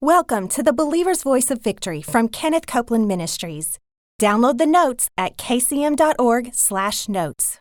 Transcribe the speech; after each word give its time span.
Welcome 0.00 0.46
to 0.50 0.62
the 0.62 0.72
Believer's 0.72 1.24
Voice 1.24 1.50
of 1.50 1.60
Victory 1.60 2.02
from 2.02 2.28
Kenneth 2.28 2.68
Copeland 2.68 3.08
Ministries. 3.08 3.80
Download 4.20 4.56
the 4.56 4.64
notes 4.64 5.10
at 5.18 5.36
kcm.org/notes. 5.36 7.60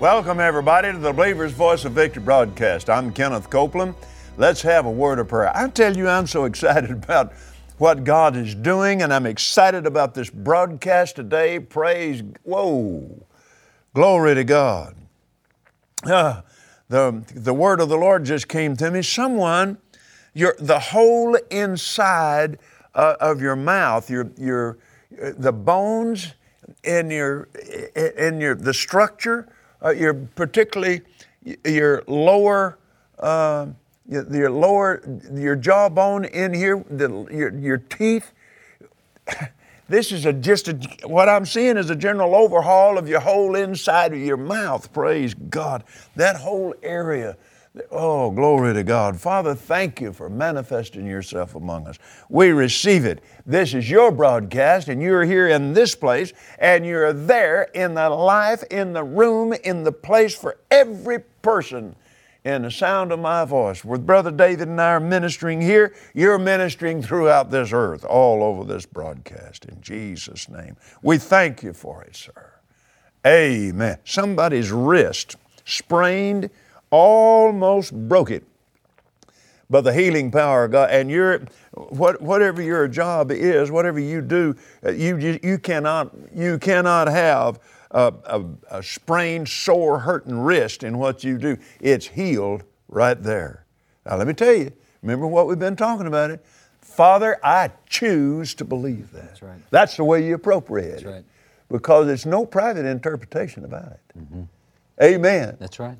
Welcome 0.00 0.40
everybody 0.40 0.90
to 0.90 0.96
the 0.96 1.12
Believer's 1.12 1.52
Voice 1.52 1.84
of 1.84 1.92
Victory 1.92 2.22
broadcast. 2.22 2.88
I'm 2.88 3.12
Kenneth 3.12 3.50
Copeland. 3.50 3.94
Let's 4.38 4.62
have 4.62 4.86
a 4.86 4.90
word 4.90 5.18
of 5.18 5.28
prayer. 5.28 5.54
I 5.54 5.68
tell 5.68 5.94
you, 5.94 6.08
I'm 6.08 6.26
so 6.26 6.44
excited 6.46 6.90
about 6.90 7.34
what 7.76 8.04
God 8.04 8.36
is 8.36 8.54
doing, 8.54 9.02
and 9.02 9.12
I'm 9.12 9.26
excited 9.26 9.84
about 9.84 10.14
this 10.14 10.30
broadcast 10.30 11.16
today. 11.16 11.60
Praise, 11.60 12.22
whoa, 12.44 13.26
glory 13.92 14.34
to 14.34 14.44
God. 14.44 14.96
Uh, 16.06 16.40
the, 16.88 17.22
the 17.34 17.52
word 17.52 17.82
of 17.82 17.90
the 17.90 17.98
Lord 17.98 18.24
just 18.24 18.48
came 18.48 18.78
to 18.78 18.90
me. 18.90 19.02
Someone, 19.02 19.76
your, 20.34 20.56
the 20.58 20.78
whole 20.78 21.36
inside 21.50 22.58
uh, 22.94 23.16
of 23.20 23.40
your 23.40 23.56
mouth, 23.56 24.10
your, 24.10 24.30
your, 24.36 24.78
the 25.10 25.52
bones 25.52 26.34
in 26.82 27.10
your, 27.10 27.48
in 27.94 28.40
your, 28.40 28.54
the 28.54 28.74
structure, 28.74 29.48
uh, 29.82 29.90
your 29.90 30.14
particularly 30.14 31.02
your 31.64 32.02
lower, 32.06 32.78
uh, 33.18 33.66
your 34.08 34.50
lower, 34.50 35.02
your 35.32 35.56
jawbone 35.56 36.24
in 36.24 36.52
here, 36.52 36.84
the, 36.90 37.26
your, 37.30 37.54
your 37.56 37.78
teeth. 37.78 38.32
This 39.86 40.12
is 40.12 40.24
a, 40.24 40.32
just 40.32 40.68
a, 40.68 40.78
what 41.04 41.28
I'm 41.28 41.44
seeing 41.44 41.76
is 41.76 41.90
a 41.90 41.94
general 41.94 42.34
overhaul 42.34 42.96
of 42.96 43.06
your 43.06 43.20
whole 43.20 43.54
inside 43.54 44.14
of 44.14 44.18
your 44.18 44.38
mouth. 44.38 44.90
Praise 44.94 45.34
God. 45.34 45.84
That 46.16 46.36
whole 46.36 46.74
area. 46.82 47.36
Oh, 47.90 48.30
glory 48.30 48.72
to 48.72 48.84
God. 48.84 49.20
Father, 49.20 49.52
thank 49.54 50.00
you 50.00 50.12
for 50.12 50.30
manifesting 50.30 51.06
yourself 51.06 51.56
among 51.56 51.88
us. 51.88 51.98
We 52.28 52.50
receive 52.50 53.04
it. 53.04 53.20
This 53.46 53.74
is 53.74 53.90
your 53.90 54.12
broadcast, 54.12 54.86
and 54.86 55.02
you're 55.02 55.24
here 55.24 55.48
in 55.48 55.72
this 55.72 55.96
place, 55.96 56.32
and 56.60 56.86
you're 56.86 57.12
there 57.12 57.64
in 57.74 57.94
the 57.94 58.08
life, 58.10 58.62
in 58.70 58.92
the 58.92 59.02
room, 59.02 59.52
in 59.52 59.82
the 59.82 59.90
place 59.90 60.36
for 60.36 60.56
every 60.70 61.18
person 61.42 61.96
in 62.44 62.62
the 62.62 62.70
sound 62.70 63.10
of 63.10 63.18
my 63.18 63.44
voice. 63.44 63.84
With 63.84 64.06
Brother 64.06 64.30
David 64.30 64.68
and 64.68 64.80
I 64.80 64.92
are 64.92 65.00
ministering 65.00 65.60
here, 65.60 65.94
you're 66.12 66.38
ministering 66.38 67.02
throughout 67.02 67.50
this 67.50 67.72
earth, 67.72 68.04
all 68.04 68.44
over 68.44 68.64
this 68.64 68.86
broadcast. 68.86 69.64
In 69.64 69.80
Jesus' 69.80 70.48
name. 70.48 70.76
We 71.02 71.18
thank 71.18 71.64
you 71.64 71.72
for 71.72 72.04
it, 72.04 72.14
sir. 72.14 72.52
Amen. 73.26 73.98
Somebody's 74.04 74.70
wrist 74.70 75.36
sprained, 75.64 76.50
almost 76.94 77.92
broke 78.08 78.30
it. 78.30 78.44
But 79.68 79.80
the 79.80 79.92
healing 79.92 80.30
power 80.30 80.64
of 80.64 80.70
God, 80.70 80.90
and 80.90 81.10
you're, 81.10 81.40
what, 81.72 82.22
whatever 82.22 82.62
your 82.62 82.86
job 82.86 83.32
is, 83.32 83.70
whatever 83.70 83.98
you 83.98 84.20
do, 84.20 84.54
you, 84.84 85.16
you, 85.16 85.40
you, 85.42 85.58
cannot, 85.58 86.14
you 86.32 86.58
cannot 86.58 87.08
have 87.08 87.58
a, 87.90 88.12
a, 88.26 88.44
a 88.70 88.82
sprained, 88.82 89.48
sore, 89.48 89.98
hurting 89.98 90.38
wrist 90.38 90.84
in 90.84 90.98
what 90.98 91.24
you 91.24 91.38
do. 91.38 91.56
It's 91.80 92.06
healed 92.06 92.62
right 92.88 93.20
there. 93.20 93.64
Now, 94.06 94.16
let 94.16 94.28
me 94.28 94.34
tell 94.34 94.54
you, 94.54 94.70
remember 95.02 95.26
what 95.26 95.48
we've 95.48 95.58
been 95.58 95.76
talking 95.76 96.06
about 96.06 96.30
it? 96.30 96.44
Father, 96.80 97.40
I 97.42 97.70
choose 97.88 98.54
to 98.54 98.64
believe 98.64 99.10
that. 99.12 99.28
That's 99.28 99.42
right. 99.42 99.58
That's 99.70 99.96
the 99.96 100.04
way 100.04 100.24
you 100.24 100.34
appropriate 100.34 100.90
That's 100.90 101.02
it. 101.02 101.08
right. 101.08 101.24
Because 101.70 102.06
there's 102.06 102.26
no 102.26 102.46
private 102.46 102.84
interpretation 102.84 103.64
about 103.64 103.92
it. 103.92 104.00
Mm-hmm. 104.16 104.42
Amen. 105.02 105.56
That's 105.58 105.80
right. 105.80 105.96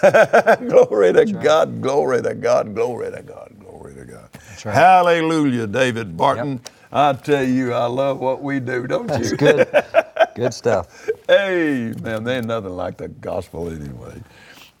glory 0.68 1.12
to 1.12 1.24
God, 1.26 1.80
glory 1.82 2.22
to 2.22 2.34
God, 2.34 2.74
glory 2.74 3.10
to 3.10 3.22
God, 3.22 3.52
glory 3.60 3.94
to 3.94 4.04
God. 4.04 4.28
right. 4.64 4.74
Hallelujah, 4.74 5.66
David 5.66 6.16
Barton. 6.16 6.60
I 6.92 7.12
tell 7.14 7.44
you, 7.44 7.72
I 7.72 7.86
love 7.86 8.20
what 8.20 8.42
we 8.42 8.60
do, 8.60 8.86
don't 8.86 9.08
That's 9.08 9.30
you? 9.30 9.36
good. 9.36 9.68
good 10.34 10.54
stuff. 10.54 11.08
Amen. 11.30 12.24
There 12.24 12.36
ain't 12.38 12.46
nothing 12.46 12.70
like 12.76 12.96
the 12.96 13.08
gospel 13.08 13.68
anyway. 13.68 14.22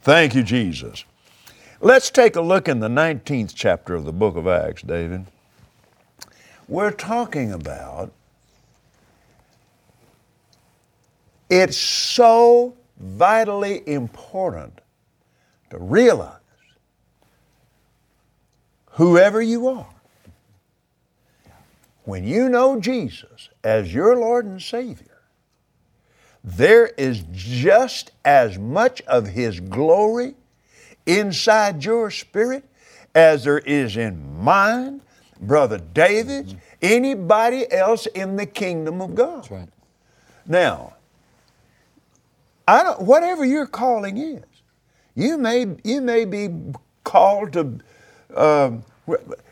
Thank 0.02 0.34
you, 0.34 0.42
Jesus. 0.42 1.04
Let's 1.80 2.10
take 2.10 2.36
a 2.36 2.40
look 2.40 2.68
in 2.68 2.80
the 2.80 2.88
19th 2.88 3.52
chapter 3.54 3.94
of 3.94 4.04
the 4.04 4.12
book 4.12 4.36
of 4.36 4.46
Acts, 4.46 4.82
David. 4.82 5.26
We're 6.68 6.92
talking 6.92 7.52
about 7.52 8.12
it's 11.50 11.76
so 11.76 12.74
vitally 12.98 13.82
important 13.86 14.81
to 15.72 15.78
realize 15.78 16.36
whoever 18.90 19.40
you 19.40 19.68
are, 19.68 19.88
when 22.04 22.24
you 22.24 22.50
know 22.50 22.78
Jesus 22.78 23.48
as 23.64 23.94
your 23.94 24.14
Lord 24.14 24.44
and 24.44 24.60
Savior, 24.60 25.18
there 26.44 26.88
is 26.98 27.24
just 27.32 28.10
as 28.22 28.58
much 28.58 29.00
of 29.02 29.28
His 29.28 29.60
glory 29.60 30.34
inside 31.06 31.82
your 31.82 32.10
spirit 32.10 32.64
as 33.14 33.44
there 33.44 33.60
is 33.60 33.96
in 33.96 34.42
mine, 34.44 35.00
Brother 35.40 35.78
David, 35.78 36.60
anybody 36.82 37.72
else 37.72 38.04
in 38.04 38.36
the 38.36 38.44
kingdom 38.44 39.00
of 39.00 39.14
God. 39.14 39.50
Right. 39.50 39.70
Now, 40.46 40.96
I 42.68 42.82
don't, 42.82 43.00
whatever 43.00 43.46
your 43.46 43.66
calling 43.66 44.18
is, 44.18 44.42
you 45.14 45.38
may, 45.38 45.66
you 45.84 46.00
may 46.00 46.24
be 46.24 46.48
called 47.04 47.52
to, 47.52 47.78
um, 48.36 48.84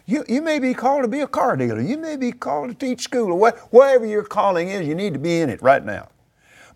you, 0.06 0.24
you 0.28 0.42
may 0.42 0.58
be 0.58 0.74
called 0.74 1.02
to 1.02 1.08
be 1.08 1.20
a 1.20 1.26
car 1.26 1.56
dealer. 1.56 1.80
You 1.80 1.98
may 1.98 2.16
be 2.16 2.32
called 2.32 2.70
to 2.70 2.74
teach 2.74 3.02
school. 3.02 3.32
Or 3.32 3.38
what, 3.38 3.58
whatever 3.72 4.06
your 4.06 4.24
calling 4.24 4.68
is, 4.68 4.86
you 4.86 4.94
need 4.94 5.12
to 5.12 5.18
be 5.18 5.40
in 5.40 5.50
it 5.50 5.62
right 5.62 5.84
now. 5.84 6.08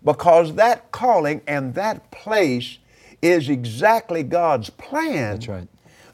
Because 0.03 0.53
that 0.55 0.91
calling 0.91 1.41
and 1.47 1.73
that 1.73 2.11
place 2.11 2.77
is 3.21 3.49
exactly 3.49 4.23
God's 4.23 4.69
plan. 4.69 5.33
That's 5.33 5.47
right. 5.47 5.67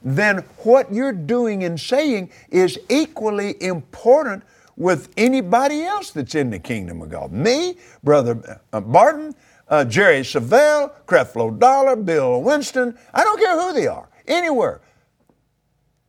Then 0.04 0.40
what 0.60 0.92
you're 0.94 1.12
doing 1.12 1.64
and 1.64 1.80
saying 1.80 2.32
is 2.50 2.80
equally 2.90 3.62
important 3.62 4.44
with 4.78 5.10
anybody 5.18 5.84
else 5.84 6.12
that's 6.12 6.34
in 6.34 6.50
the 6.50 6.58
kingdom 6.58 7.02
of 7.02 7.10
God. 7.10 7.32
Me, 7.32 7.78
Brother 8.04 8.62
uh, 8.74 8.82
Barton, 8.82 9.36
uh, 9.72 9.86
Jerry 9.86 10.20
Savelle, 10.20 10.92
Creflo 11.08 11.58
Dollar, 11.58 11.96
Bill 11.96 12.42
Winston, 12.42 12.96
I 13.14 13.24
don't 13.24 13.40
care 13.40 13.60
who 13.60 13.74
they 13.74 13.88
are, 13.88 14.10
anywhere. 14.28 14.82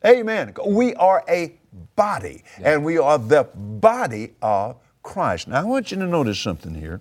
Amen. 0.04 0.52
We 0.66 0.94
are 0.96 1.24
a 1.28 1.54
body, 1.94 2.42
yeah. 2.60 2.72
and 2.72 2.84
we 2.84 2.98
are 2.98 3.18
the 3.18 3.44
body 3.54 4.32
of 4.42 4.76
Christ. 5.04 5.48
Now, 5.48 5.60
I 5.60 5.64
want 5.64 5.92
you 5.92 5.98
to 5.98 6.06
notice 6.06 6.40
something 6.40 6.74
here. 6.74 7.00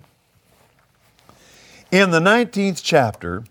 In 1.90 2.10
the 2.10 2.20
19th 2.20 2.80
chapter 2.82 3.44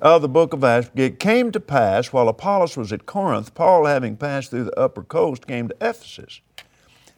of 0.00 0.22
the 0.22 0.28
book 0.28 0.52
of 0.52 0.62
Acts, 0.62 0.90
it 0.94 1.18
came 1.18 1.50
to 1.50 1.60
pass 1.60 2.12
while 2.12 2.28
Apollos 2.28 2.76
was 2.76 2.92
at 2.92 3.04
Corinth, 3.04 3.52
Paul, 3.54 3.84
having 3.84 4.16
passed 4.16 4.50
through 4.50 4.64
the 4.64 4.78
upper 4.78 5.02
coast, 5.02 5.46
came 5.46 5.68
to 5.68 5.74
Ephesus 5.80 6.40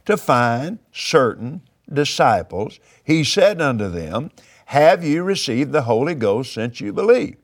to 0.06 0.16
find 0.16 0.78
certain 0.92 1.60
disciples. 1.92 2.80
He 3.04 3.22
said 3.22 3.60
unto 3.60 3.88
them, 3.88 4.30
Have 4.68 5.02
you 5.02 5.22
received 5.22 5.72
the 5.72 5.80
Holy 5.80 6.14
Ghost 6.14 6.52
since 6.52 6.78
you 6.78 6.92
believed? 6.92 7.38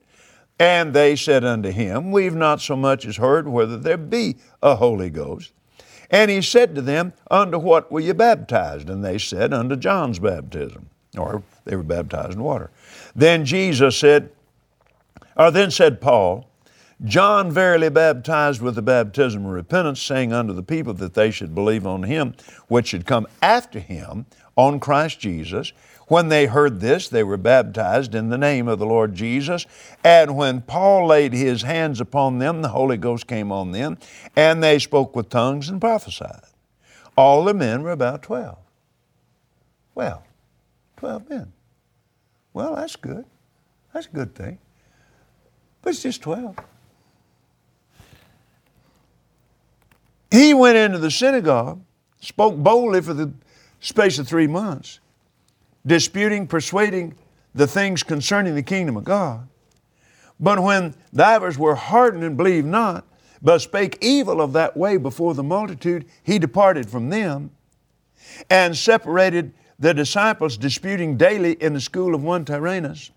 And 0.59 0.93
they 0.93 1.15
said 1.15 1.43
unto 1.43 1.71
him, 1.71 2.11
We've 2.11 2.35
not 2.35 2.61
so 2.61 2.75
much 2.75 3.03
as 3.03 3.17
heard 3.17 3.47
whether 3.47 3.77
there 3.77 3.97
be 3.97 4.37
a 4.61 4.75
Holy 4.75 5.09
Ghost. 5.09 5.51
And 6.11 6.29
he 6.29 6.43
said 6.43 6.75
to 6.75 6.83
them, 6.83 7.13
Unto 7.31 7.57
what 7.57 7.91
were 7.91 7.99
you 7.99 8.13
baptized? 8.13 8.91
And 8.91 9.03
they 9.03 9.17
said, 9.17 9.55
Unto 9.55 9.75
John's 9.75 10.19
baptism. 10.19 10.87
Or 11.17 11.41
they 11.63 11.75
were 11.75 11.81
baptized 11.81 12.33
in 12.33 12.43
water. 12.43 12.69
Then 13.15 13.43
Jesus 13.43 13.97
said, 13.97 14.29
or 15.35 15.49
then 15.49 15.71
said 15.71 15.99
Paul, 15.99 16.47
John 17.03 17.49
verily 17.49 17.89
baptized 17.89 18.61
with 18.61 18.75
the 18.75 18.83
baptism 18.83 19.47
of 19.47 19.51
repentance, 19.51 19.99
saying 19.99 20.31
unto 20.31 20.53
the 20.53 20.61
people 20.61 20.93
that 20.93 21.15
they 21.15 21.31
should 21.31 21.55
believe 21.55 21.87
on 21.87 22.03
him 22.03 22.35
which 22.67 22.89
should 22.89 23.07
come 23.07 23.25
after 23.41 23.79
him, 23.79 24.27
on 24.55 24.79
Christ 24.79 25.19
Jesus. 25.19 25.73
When 26.07 26.29
they 26.29 26.45
heard 26.45 26.81
this, 26.81 27.09
they 27.09 27.23
were 27.23 27.37
baptized 27.37 28.13
in 28.13 28.29
the 28.29 28.37
name 28.37 28.67
of 28.67 28.77
the 28.77 28.85
Lord 28.85 29.15
Jesus. 29.15 29.65
And 30.03 30.37
when 30.37 30.61
Paul 30.61 31.07
laid 31.07 31.33
his 31.33 31.63
hands 31.63 31.99
upon 31.99 32.37
them, 32.37 32.61
the 32.61 32.69
Holy 32.69 32.97
Ghost 32.97 33.25
came 33.25 33.51
on 33.51 33.71
them, 33.71 33.97
and 34.35 34.63
they 34.63 34.77
spoke 34.77 35.15
with 35.15 35.29
tongues 35.29 35.69
and 35.69 35.81
prophesied. 35.81 36.43
All 37.17 37.43
the 37.43 37.53
men 37.53 37.81
were 37.81 37.91
about 37.91 38.21
12. 38.21 38.57
Well, 39.95 40.23
12 40.97 41.29
men. 41.29 41.53
Well, 42.53 42.75
that's 42.75 42.95
good. 42.95 43.25
That's 43.93 44.05
a 44.05 44.11
good 44.11 44.35
thing. 44.35 44.59
But 45.81 45.91
it's 45.91 46.03
just 46.03 46.21
12. 46.21 46.55
He 50.29 50.53
went 50.53 50.77
into 50.77 50.99
the 50.99 51.09
synagogue, 51.09 51.81
spoke 52.19 52.57
boldly 52.57 53.01
for 53.01 53.13
the 53.13 53.31
space 53.79 54.19
of 54.19 54.27
three 54.27 54.47
months 54.47 54.99
disputing, 55.85 56.47
persuading 56.47 57.15
the 57.53 57.67
things 57.67 58.03
concerning 58.03 58.55
the 58.55 58.63
kingdom 58.63 58.97
of 58.97 59.03
God. 59.03 59.47
But 60.39 60.61
when 60.61 60.95
divers 61.13 61.57
were 61.57 61.75
hardened 61.75 62.23
and 62.23 62.35
believed 62.35 62.67
not, 62.67 63.05
but 63.41 63.59
spake 63.59 63.97
evil 64.01 64.41
of 64.41 64.53
that 64.53 64.75
way 64.75 64.97
before 64.97 65.33
the 65.33 65.43
multitude, 65.43 66.05
he 66.23 66.39
departed 66.39 66.89
from 66.89 67.09
them 67.09 67.51
and 68.49 68.75
separated 68.75 69.53
the 69.79 69.93
disciples, 69.93 70.57
disputing 70.57 71.17
daily 71.17 71.53
in 71.53 71.73
the 71.73 71.81
school 71.81 72.15
of 72.15 72.23
one 72.23 72.45
Tyrannus. 72.45 73.11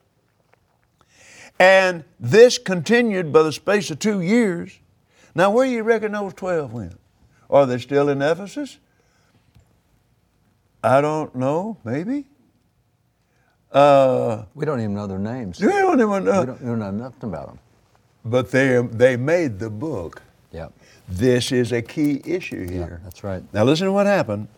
And 1.58 2.04
this 2.20 2.58
continued 2.58 3.32
by 3.32 3.42
the 3.42 3.52
space 3.52 3.90
of 3.90 3.98
two 3.98 4.20
years. 4.20 4.78
Now, 5.34 5.50
where 5.50 5.66
do 5.66 5.72
you 5.72 5.82
reckon 5.82 6.12
those 6.12 6.34
12 6.34 6.72
went? 6.72 7.00
Are 7.50 7.66
they 7.66 7.78
still 7.78 8.08
in 8.08 8.22
Ephesus? 8.22 8.78
I 10.82 11.00
don't 11.00 11.34
know, 11.34 11.78
maybe. 11.84 12.26
Uh, 13.72 14.44
we 14.54 14.64
don't 14.64 14.80
even 14.80 14.94
know 14.94 15.06
their 15.06 15.18
names. 15.18 15.60
We 15.60 15.66
don't 15.68 16.00
even 16.00 16.24
know. 16.24 16.40
We 16.40 16.46
don't, 16.46 16.60
we 16.60 16.66
don't 16.66 16.78
know 16.78 16.90
nothing 16.90 17.28
about 17.28 17.48
them. 17.48 17.58
But 18.24 18.50
they, 18.50 18.80
they 18.82 19.16
made 19.16 19.58
the 19.58 19.70
book. 19.70 20.22
Yep. 20.52 20.72
This 21.08 21.52
is 21.52 21.72
a 21.72 21.82
key 21.82 22.22
issue 22.24 22.68
here. 22.68 22.90
Yep, 22.92 23.00
that's 23.04 23.24
right. 23.24 23.42
Now, 23.52 23.64
listen 23.64 23.86
to 23.86 23.92
what 23.92 24.06
happened. 24.06 24.48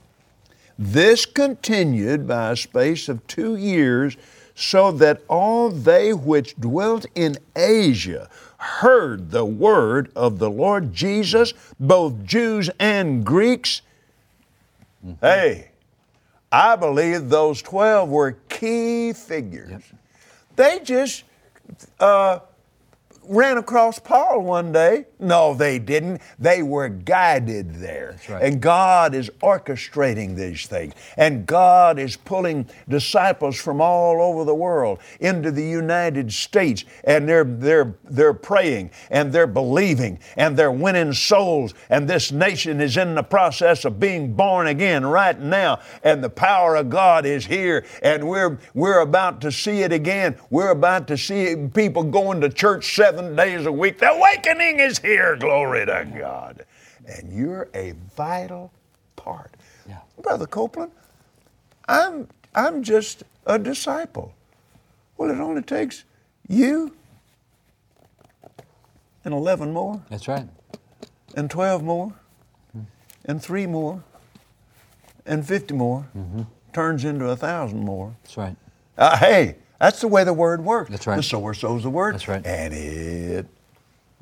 This 0.79 1.27
continued 1.27 2.27
by 2.27 2.53
a 2.53 2.57
space 2.57 3.09
of 3.09 3.27
two 3.27 3.57
years, 3.57 4.17
so 4.55 4.93
that 4.93 5.23
all 5.29 5.71
they 5.71 6.13
which 6.13 6.57
dwelt 6.57 7.07
in 7.15 7.37
Asia 7.57 8.29
heard 8.59 9.31
the 9.31 9.45
word 9.45 10.11
of 10.15 10.39
the 10.39 10.51
Lord 10.51 10.93
Jesus, 10.93 11.55
both 11.79 12.25
Jews 12.25 12.71
and 12.79 13.25
Greeks. 13.25 13.83
Mm-hmm. 15.05 15.25
Hey, 15.25 15.70
I 16.53 16.77
believe 16.77 17.29
those 17.29 17.63
12 17.63 18.09
were 18.09 18.33
key 18.49 19.13
figures. 19.13 19.71
Yep. 19.71 19.83
They 20.57 20.81
just 20.81 21.25
uh, 21.99 22.41
ran 23.25 23.59
across 23.59 23.99
Paul 23.99 24.43
one 24.43 24.73
day. 24.73 25.07
No, 25.19 25.55
they 25.55 25.79
didn't. 25.79 26.23
They 26.39 26.63
were 26.63 26.89
guided 26.89 27.75
there. 27.75 28.17
Right. 28.29 28.43
And 28.43 28.61
God 28.61 29.15
is 29.15 29.31
orchestrating 29.43 30.35
these 30.35 30.67
things. 30.67 30.95
And 31.17 31.47
God 31.47 31.99
is 31.99 32.17
pulling 32.17 32.69
disciples 32.89 33.57
from 33.61 33.81
all 33.81 34.23
over 34.23 34.45
the 34.45 34.55
world 34.55 35.01
into 35.21 35.51
the 35.51 35.65
United 35.65 36.33
States. 36.33 36.85
And 37.05 37.29
they're, 37.29 37.45
they're, 37.45 37.95
they're 38.05 38.35
praying 38.35 38.91
and 39.11 39.33
they're 39.33 39.47
believing 39.47 40.19
and 40.37 40.57
they're 40.57 40.73
winning 40.73 41.13
souls. 41.13 41.75
And 41.91 42.09
this 42.09 42.33
nation 42.33 42.81
is 42.81 42.97
in 42.97 43.15
the 43.15 43.23
process 43.23 43.85
of 43.85 44.01
being 44.01 44.35
born 44.35 44.67
again 44.67 45.05
right 45.05 45.39
now. 45.39 45.81
And 46.03 46.25
the 46.25 46.31
power 46.31 46.77
of 46.77 46.89
God 46.89 47.27
is 47.27 47.45
here. 47.45 47.85
And 48.03 48.27
we're, 48.27 48.59
we're 48.75 49.01
about 49.01 49.41
to 49.43 49.53
see 49.53 49.83
it 49.83 49.93
again. 49.93 50.37
We're 50.49 50.71
about 50.71 51.07
to 51.09 51.19
see 51.19 51.55
people 51.75 52.05
going 52.05 52.41
to 52.41 52.49
church 52.49 52.97
seven 52.97 53.20
days 53.23 53.67
a 53.67 53.73
week. 53.73 53.99
The 53.99 54.11
awakening 54.11 54.81
is 54.81 54.99
here. 54.99 55.37
Glory 55.37 55.87
to 55.87 56.07
God. 56.19 56.65
And 57.07 57.33
you're 57.33 57.69
a 57.75 57.95
vital 58.17 58.73
part. 59.17 59.55
Yeah. 59.89 59.99
Brother 60.23 60.47
Copeland, 60.47 60.93
I'm, 61.89 62.29
I'm 62.55 62.83
just 62.83 63.25
a 63.47 63.59
disciple. 63.59 64.35
Well, 65.17 65.31
it 65.31 65.39
only 65.39 65.63
takes 65.63 66.05
you 66.49 66.95
and 69.25 69.35
11 69.35 69.73
more. 69.73 70.03
That's 70.09 70.29
right. 70.29 70.49
And 71.37 71.51
12 71.51 71.83
more. 71.83 72.09
Mm-hmm. 72.77 72.81
And 73.27 73.43
three 73.43 73.67
more. 73.67 74.03
And 75.27 75.47
50 75.47 75.75
more. 75.75 76.07
Mm-hmm. 76.17 76.43
Turns 76.73 77.05
into 77.05 77.29
a 77.29 77.37
thousand 77.37 77.85
more. 77.85 78.15
That's 78.23 78.37
right. 78.37 78.57
Uh, 78.97 79.17
hey, 79.17 79.57
that's 79.81 80.01
the 80.03 80.09
way 80.09 80.25
the 80.25 80.35
word 80.35 80.63
works. 80.63 80.91
That's 80.91 81.07
right. 81.07 81.17
The 81.17 81.23
sower 81.23 81.55
sows 81.55 81.83
the 81.83 81.91
word. 81.91 82.15
That's 82.15 82.29
right. 82.29 82.45
And 82.47 82.75
it 82.75 83.47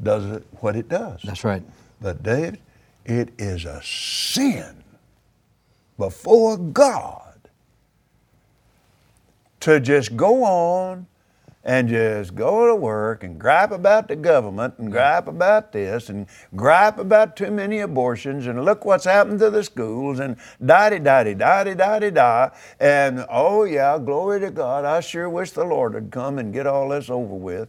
does 0.00 0.24
it 0.26 0.46
what 0.60 0.76
it 0.76 0.88
does. 0.88 1.20
That's 1.24 1.42
right. 1.42 1.62
But 2.00 2.22
David, 2.22 2.60
it 3.04 3.30
is 3.38 3.64
a 3.64 3.82
sin 3.82 4.84
before 5.98 6.56
God 6.56 7.40
to 9.60 9.80
just 9.80 10.16
go 10.16 10.44
on 10.44 11.08
and 11.68 11.86
just 11.86 12.34
go 12.34 12.66
to 12.66 12.74
work 12.74 13.22
and 13.22 13.38
gripe 13.38 13.70
about 13.72 14.08
the 14.08 14.16
government 14.16 14.72
and 14.78 14.90
gripe 14.90 15.28
about 15.28 15.70
this 15.70 16.08
and 16.08 16.26
gripe 16.56 16.96
about 16.96 17.36
too 17.36 17.50
many 17.50 17.80
abortions 17.80 18.46
and 18.46 18.64
look 18.64 18.86
what's 18.86 19.04
happened 19.04 19.38
to 19.38 19.50
the 19.50 19.62
schools 19.62 20.18
and 20.18 20.38
da 20.64 20.88
di 20.88 20.98
da 20.98 21.22
di 21.22 21.34
da 21.34 21.62
di 21.64 21.74
da 21.74 21.98
di 21.98 22.10
da 22.10 22.48
and 22.80 23.26
oh 23.28 23.64
yeah, 23.64 23.98
glory 23.98 24.40
to 24.40 24.50
God. 24.50 24.86
I 24.86 25.00
sure 25.00 25.28
wish 25.28 25.50
the 25.50 25.64
Lord 25.64 25.92
would 25.92 26.10
come 26.10 26.38
and 26.38 26.54
get 26.54 26.66
all 26.66 26.88
this 26.88 27.10
over 27.10 27.34
with. 27.34 27.68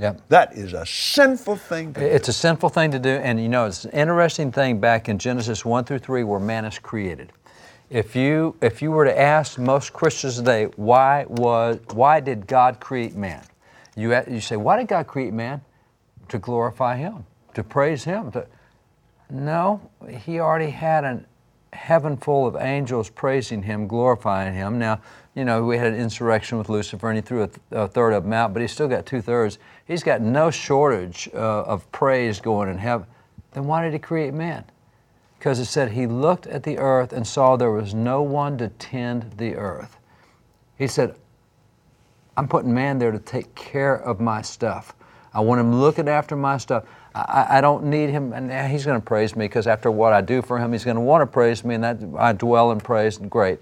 Yep. 0.00 0.22
That 0.28 0.54
is 0.56 0.72
a 0.72 0.84
sinful 0.84 1.54
thing 1.56 1.94
to 1.94 2.00
It's 2.00 2.26
do. 2.26 2.30
a 2.30 2.32
sinful 2.32 2.70
thing 2.70 2.90
to 2.90 2.98
do, 2.98 3.10
and 3.10 3.40
you 3.40 3.48
know, 3.48 3.66
it's 3.66 3.84
an 3.84 3.92
interesting 3.92 4.50
thing 4.50 4.80
back 4.80 5.08
in 5.08 5.18
Genesis 5.18 5.64
1 5.64 5.84
through 5.84 5.98
3 6.00 6.24
where 6.24 6.40
man 6.40 6.64
is 6.64 6.80
created. 6.80 7.32
If 7.90 8.14
you, 8.14 8.54
if 8.62 8.80
you 8.82 8.92
were 8.92 9.04
to 9.04 9.20
ask 9.20 9.58
most 9.58 9.92
Christians 9.92 10.36
today, 10.36 10.66
why, 10.76 11.24
was, 11.28 11.80
why 11.92 12.20
did 12.20 12.46
God 12.46 12.78
create 12.78 13.16
man? 13.16 13.42
You, 13.96 14.16
you 14.30 14.40
say, 14.40 14.54
why 14.54 14.78
did 14.78 14.86
God 14.86 15.08
create 15.08 15.32
man? 15.32 15.60
To 16.28 16.38
glorify 16.38 16.96
Him, 16.96 17.26
to 17.54 17.64
praise 17.64 18.04
Him. 18.04 18.30
To, 18.30 18.46
no, 19.28 19.80
He 20.08 20.38
already 20.38 20.70
had 20.70 21.02
a 21.02 21.24
heaven 21.72 22.16
full 22.16 22.46
of 22.46 22.54
angels 22.54 23.10
praising 23.10 23.64
Him, 23.64 23.88
glorifying 23.88 24.54
Him. 24.54 24.78
Now, 24.78 25.00
you 25.34 25.44
know, 25.44 25.64
we 25.64 25.76
had 25.76 25.88
an 25.88 25.98
insurrection 25.98 26.58
with 26.58 26.68
Lucifer 26.68 27.08
and 27.08 27.16
he 27.16 27.22
threw 27.22 27.42
a, 27.42 27.48
th- 27.48 27.58
a 27.72 27.88
third 27.88 28.12
of 28.12 28.22
them 28.22 28.32
out, 28.32 28.52
but 28.52 28.62
he's 28.62 28.72
still 28.72 28.88
got 28.88 29.04
two 29.04 29.20
thirds. 29.20 29.58
He's 29.84 30.04
got 30.04 30.20
no 30.20 30.52
shortage 30.52 31.28
uh, 31.34 31.62
of 31.62 31.90
praise 31.90 32.40
going 32.40 32.68
in 32.68 32.78
heaven. 32.78 33.06
Then 33.52 33.66
why 33.66 33.82
did 33.82 33.92
he 33.92 33.98
create 33.98 34.32
man? 34.32 34.64
Because 35.40 35.58
it 35.58 35.64
said 35.64 35.92
he 35.92 36.06
looked 36.06 36.46
at 36.48 36.64
the 36.64 36.76
earth 36.76 37.14
and 37.14 37.26
saw 37.26 37.56
there 37.56 37.70
was 37.70 37.94
no 37.94 38.20
one 38.20 38.58
to 38.58 38.68
tend 38.68 39.38
the 39.38 39.56
earth. 39.56 39.96
He 40.76 40.86
said, 40.86 41.16
I'm 42.36 42.46
putting 42.46 42.74
man 42.74 42.98
there 42.98 43.10
to 43.10 43.18
take 43.18 43.54
care 43.54 43.96
of 43.96 44.20
my 44.20 44.42
stuff. 44.42 44.94
I 45.32 45.40
want 45.40 45.58
him 45.58 45.80
looking 45.80 46.10
after 46.10 46.36
my 46.36 46.58
stuff. 46.58 46.84
I, 47.14 47.46
I 47.52 47.60
don't 47.62 47.84
need 47.84 48.10
him, 48.10 48.34
and 48.34 48.70
he's 48.70 48.84
going 48.84 49.00
to 49.00 49.04
praise 49.04 49.34
me 49.34 49.46
because 49.46 49.66
after 49.66 49.90
what 49.90 50.12
I 50.12 50.20
do 50.20 50.42
for 50.42 50.58
him, 50.58 50.72
he's 50.72 50.84
going 50.84 50.96
to 50.96 51.00
want 51.00 51.22
to 51.22 51.26
praise 51.26 51.64
me, 51.64 51.74
and 51.74 51.84
that 51.84 51.98
I 52.18 52.34
dwell 52.34 52.70
in 52.72 52.78
praise, 52.78 53.16
and 53.16 53.30
great. 53.30 53.60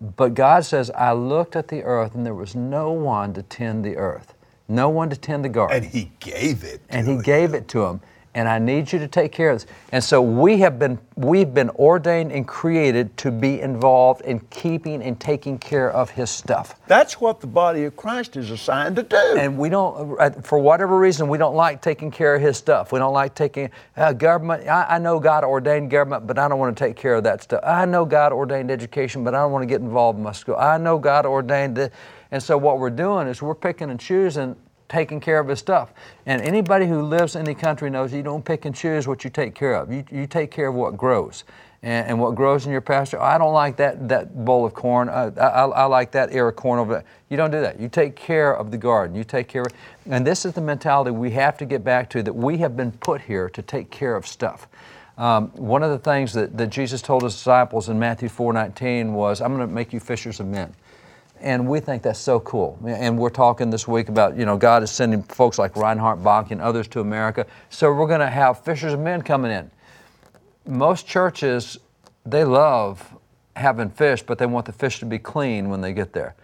But 0.00 0.34
God 0.34 0.64
says, 0.64 0.90
I 0.90 1.12
looked 1.12 1.54
at 1.54 1.68
the 1.68 1.84
earth 1.84 2.16
and 2.16 2.26
there 2.26 2.34
was 2.34 2.56
no 2.56 2.90
one 2.90 3.32
to 3.34 3.44
tend 3.44 3.84
the 3.84 3.96
earth, 3.96 4.34
no 4.66 4.88
one 4.88 5.08
to 5.10 5.16
tend 5.16 5.44
the 5.44 5.50
garden. 5.50 5.76
And 5.76 5.86
He 5.86 6.10
gave 6.18 6.64
it. 6.64 6.80
and 6.88 7.06
He 7.06 7.16
gave 7.18 7.54
it 7.54 7.68
to 7.68 7.84
him. 7.84 8.00
And 8.36 8.46
I 8.46 8.58
need 8.58 8.92
you 8.92 8.98
to 8.98 9.08
take 9.08 9.32
care 9.32 9.48
of 9.48 9.60
this. 9.60 9.66
And 9.92 10.04
so 10.04 10.20
we 10.20 10.58
have 10.58 10.78
been 10.78 10.98
we've 11.16 11.54
been 11.54 11.70
ordained 11.70 12.32
and 12.32 12.46
created 12.46 13.16
to 13.16 13.30
be 13.30 13.62
involved 13.62 14.20
in 14.20 14.40
keeping 14.50 15.02
and 15.02 15.18
taking 15.18 15.58
care 15.58 15.90
of 15.90 16.10
His 16.10 16.28
stuff. 16.28 16.78
That's 16.86 17.18
what 17.18 17.40
the 17.40 17.46
body 17.46 17.84
of 17.84 17.96
Christ 17.96 18.36
is 18.36 18.50
assigned 18.50 18.96
to 18.96 19.02
do. 19.02 19.36
And 19.38 19.56
we 19.56 19.70
don't, 19.70 20.20
uh, 20.20 20.30
for 20.42 20.58
whatever 20.58 20.98
reason, 20.98 21.28
we 21.28 21.38
don't 21.38 21.56
like 21.56 21.80
taking 21.80 22.10
care 22.10 22.34
of 22.34 22.42
His 22.42 22.58
stuff. 22.58 22.92
We 22.92 22.98
don't 22.98 23.14
like 23.14 23.34
taking 23.34 23.70
uh, 23.96 24.12
government. 24.12 24.68
I, 24.68 24.96
I 24.96 24.98
know 24.98 25.18
God 25.18 25.42
ordained 25.42 25.90
government, 25.90 26.26
but 26.26 26.38
I 26.38 26.46
don't 26.46 26.58
want 26.58 26.76
to 26.76 26.84
take 26.84 26.94
care 26.94 27.14
of 27.14 27.24
that 27.24 27.42
stuff. 27.42 27.62
I 27.64 27.86
know 27.86 28.04
God 28.04 28.34
ordained 28.34 28.70
education, 28.70 29.24
but 29.24 29.34
I 29.34 29.38
don't 29.38 29.52
want 29.52 29.62
to 29.62 29.66
get 29.66 29.80
involved 29.80 30.18
in 30.18 30.22
my 30.22 30.32
school. 30.32 30.56
I 30.56 30.76
know 30.76 30.98
God 30.98 31.24
ordained 31.24 31.78
it. 31.78 31.90
And 32.30 32.42
so 32.42 32.58
what 32.58 32.78
we're 32.78 32.90
doing 32.90 33.28
is 33.28 33.40
we're 33.40 33.54
picking 33.54 33.88
and 33.88 33.98
choosing 33.98 34.56
taking 34.88 35.20
care 35.20 35.38
of 35.40 35.48
his 35.48 35.58
stuff. 35.58 35.92
And 36.26 36.40
anybody 36.42 36.86
who 36.86 37.02
lives 37.02 37.36
in 37.36 37.44
the 37.44 37.54
country 37.54 37.90
knows 37.90 38.12
you 38.12 38.22
don't 38.22 38.44
pick 38.44 38.64
and 38.64 38.74
choose 38.74 39.06
what 39.06 39.24
you 39.24 39.30
take 39.30 39.54
care 39.54 39.74
of. 39.74 39.92
You, 39.92 40.04
you 40.10 40.26
take 40.26 40.50
care 40.50 40.68
of 40.68 40.74
what 40.74 40.96
grows. 40.96 41.44
And, 41.82 42.08
and 42.08 42.20
what 42.20 42.34
grows 42.34 42.66
in 42.66 42.72
your 42.72 42.80
pasture, 42.80 43.20
I 43.20 43.38
don't 43.38 43.52
like 43.52 43.76
that, 43.76 44.08
that 44.08 44.44
bowl 44.44 44.64
of 44.64 44.74
corn. 44.74 45.08
I, 45.08 45.26
I, 45.36 45.66
I 45.66 45.84
like 45.84 46.10
that 46.12 46.32
ear 46.32 46.48
of 46.48 46.56
corn 46.56 46.80
over 46.80 46.94
there. 46.94 47.04
You 47.28 47.36
don't 47.36 47.50
do 47.50 47.60
that. 47.60 47.78
You 47.78 47.88
take 47.88 48.16
care 48.16 48.56
of 48.56 48.70
the 48.70 48.78
garden. 48.78 49.14
You 49.14 49.24
take 49.24 49.46
care 49.48 49.62
of, 49.62 49.72
and 50.06 50.26
this 50.26 50.44
is 50.44 50.54
the 50.54 50.60
mentality 50.60 51.10
we 51.10 51.30
have 51.32 51.56
to 51.58 51.64
get 51.64 51.84
back 51.84 52.10
to 52.10 52.22
that 52.22 52.32
we 52.32 52.58
have 52.58 52.76
been 52.76 52.92
put 52.92 53.20
here 53.20 53.48
to 53.50 53.62
take 53.62 53.90
care 53.90 54.16
of 54.16 54.26
stuff. 54.26 54.68
Um, 55.18 55.48
one 55.52 55.82
of 55.82 55.90
the 55.90 55.98
things 55.98 56.34
that, 56.34 56.56
that 56.58 56.68
Jesus 56.68 57.00
told 57.00 57.22
his 57.22 57.34
disciples 57.34 57.88
in 57.88 57.98
Matthew 57.98 58.28
4:19 58.28 59.12
was, 59.12 59.40
"I'm 59.40 59.56
going 59.56 59.66
to 59.66 59.74
make 59.74 59.92
you 59.92 60.00
fishers 60.00 60.40
of 60.40 60.46
men." 60.46 60.74
And 61.40 61.68
we 61.68 61.80
think 61.80 62.02
that's 62.02 62.18
so 62.18 62.40
cool. 62.40 62.78
And 62.86 63.18
we're 63.18 63.30
talking 63.30 63.70
this 63.70 63.86
week 63.86 64.08
about, 64.08 64.36
you 64.36 64.46
know, 64.46 64.56
God 64.56 64.82
is 64.82 64.90
sending 64.90 65.22
folks 65.22 65.58
like 65.58 65.76
Reinhard 65.76 66.20
Bonnke 66.20 66.50
and 66.50 66.60
others 66.60 66.88
to 66.88 67.00
America. 67.00 67.46
So 67.70 67.92
we're 67.92 68.06
going 68.06 68.20
to 68.20 68.30
have 68.30 68.64
fishers 68.64 68.94
of 68.94 69.00
men 69.00 69.22
coming 69.22 69.52
in. 69.52 69.70
Most 70.66 71.06
churches, 71.06 71.78
they 72.24 72.42
love 72.44 73.14
having 73.54 73.90
fish, 73.90 74.22
but 74.22 74.38
they 74.38 74.46
want 74.46 74.66
the 74.66 74.72
fish 74.72 74.98
to 75.00 75.06
be 75.06 75.18
clean 75.18 75.68
when 75.68 75.80
they 75.80 75.92
get 75.92 76.12
there. 76.12 76.34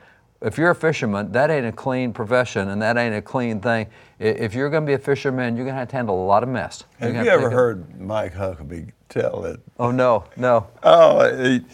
If 0.40 0.58
you're 0.58 0.70
a 0.70 0.74
fisherman, 0.74 1.32
that 1.32 1.50
ain't 1.50 1.66
a 1.66 1.72
clean 1.72 2.12
profession 2.12 2.68
and 2.68 2.82
that 2.82 2.96
ain't 2.96 3.14
a 3.14 3.22
clean 3.22 3.60
thing. 3.60 3.86
If 4.18 4.54
you're 4.54 4.70
going 4.70 4.82
to 4.82 4.86
be 4.86 4.94
a 4.94 4.98
fisherman, 4.98 5.56
you're 5.56 5.64
going 5.64 5.74
to 5.74 5.78
have 5.80 5.88
to 5.88 5.96
handle 5.96 6.22
a 6.22 6.26
lot 6.26 6.42
of 6.42 6.48
mess. 6.48 6.84
Have 6.98 7.14
you 7.14 7.20
ever 7.20 7.42
take 7.44 7.52
it- 7.52 7.54
heard 7.54 8.00
Mike 8.00 8.34
Huckabee 8.34 8.90
tell 9.08 9.44
it? 9.44 9.60
Oh, 9.78 9.90
no, 9.90 10.24
no. 10.36 10.66
Oh, 10.82 11.36
he, 11.42 11.64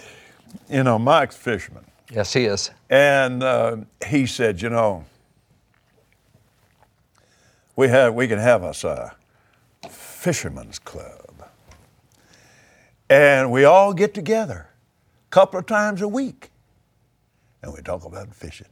you 0.68 0.82
know, 0.84 0.98
Mike's 0.98 1.36
fisherman. 1.36 1.84
Yes, 2.10 2.32
he 2.32 2.46
is. 2.46 2.70
And 2.88 3.42
uh, 3.42 3.76
he 4.06 4.26
said, 4.26 4.62
you 4.62 4.70
know, 4.70 5.04
we 7.76 7.88
have 7.88 8.14
we 8.14 8.26
can 8.26 8.38
have 8.38 8.62
us 8.64 8.82
a 8.84 9.14
Fisherman's 9.90 10.78
Club. 10.78 11.48
And 13.10 13.50
we 13.50 13.64
all 13.64 13.94
get 13.94 14.14
together 14.14 14.68
a 15.26 15.30
couple 15.30 15.58
of 15.60 15.66
times 15.66 16.02
a 16.02 16.08
week 16.08 16.50
and 17.62 17.72
we 17.72 17.82
talk 17.82 18.04
about 18.04 18.34
fishing. 18.34 18.68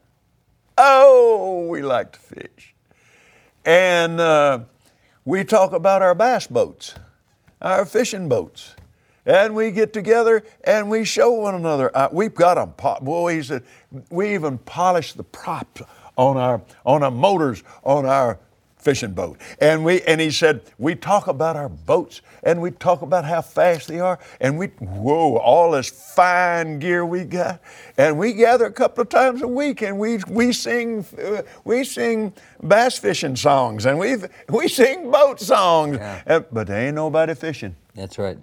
Oh, 0.79 1.67
we 1.69 1.83
like 1.83 2.13
to 2.13 2.21
fish. 2.21 2.75
And 3.65 4.21
uh, 4.21 4.61
we 5.25 5.45
talk 5.45 5.73
about 5.73 6.03
our 6.03 6.15
bass 6.15 6.47
boats, 6.47 6.95
our 7.61 7.85
fishing 7.85 8.29
boats. 8.29 8.75
And 9.27 9.55
we 9.55 9.73
get 9.73 9.93
together 9.93 10.45
and 10.65 10.89
we 10.89 11.05
show 11.05 11.33
one 11.33 11.57
another. 11.57 11.95
Uh, 11.95 12.09
we've 12.13 12.35
got 12.35 12.55
them. 12.55 12.73
Po- 12.77 13.01
boy, 13.01 13.35
he 13.35 13.43
said, 13.43 13.65
we 14.11 14.35
even 14.35 14.59
polish 14.59 15.13
the 15.13 15.25
props 15.25 15.83
on 16.17 16.37
our 16.37 16.63
on 16.85 17.03
our 17.03 17.11
motors 17.11 17.63
on 17.85 18.07
our 18.07 18.39
fishing 18.87 19.13
boat. 19.13 19.39
And 19.61 19.85
we 19.85 20.01
and 20.03 20.21
he 20.21 20.31
said, 20.31 20.63
we 20.79 20.95
talk 20.95 21.27
about 21.27 21.57
our 21.57 21.69
boats 21.69 22.21
and 22.45 22.63
we 22.63 22.71
talk 22.71 23.03
about 23.03 23.25
how 23.25 23.43
fast 23.43 23.89
they 23.89 23.99
are, 23.99 24.21
and 24.41 24.57
we 24.57 24.69
whoa, 24.79 25.37
all 25.39 25.73
this 25.73 25.89
fine 25.89 26.79
gear 26.79 27.05
we 27.05 27.25
got. 27.25 27.61
And 27.99 28.17
we 28.19 28.33
gather 28.33 28.67
a 28.67 28.73
couple 28.73 29.03
of 29.03 29.09
times 29.09 29.43
a 29.43 29.49
week 29.49 29.83
and 29.83 29.99
we 29.99 30.19
we 30.29 30.53
sing 30.53 31.05
uh, 31.21 31.43
we 31.65 31.83
sing 31.83 32.33
bass 32.63 32.97
fishing 32.99 33.35
songs 33.35 33.87
and 33.87 33.99
we 33.99 34.17
we 34.49 34.69
sing 34.69 35.11
boat 35.11 35.41
songs. 35.41 35.97
Yeah. 35.97 36.23
Uh, 36.27 36.41
but 36.53 36.69
there 36.69 36.87
ain't 36.87 36.95
nobody 36.95 37.35
fishing. 37.35 37.75
That's 37.95 38.19
right. 38.19 38.39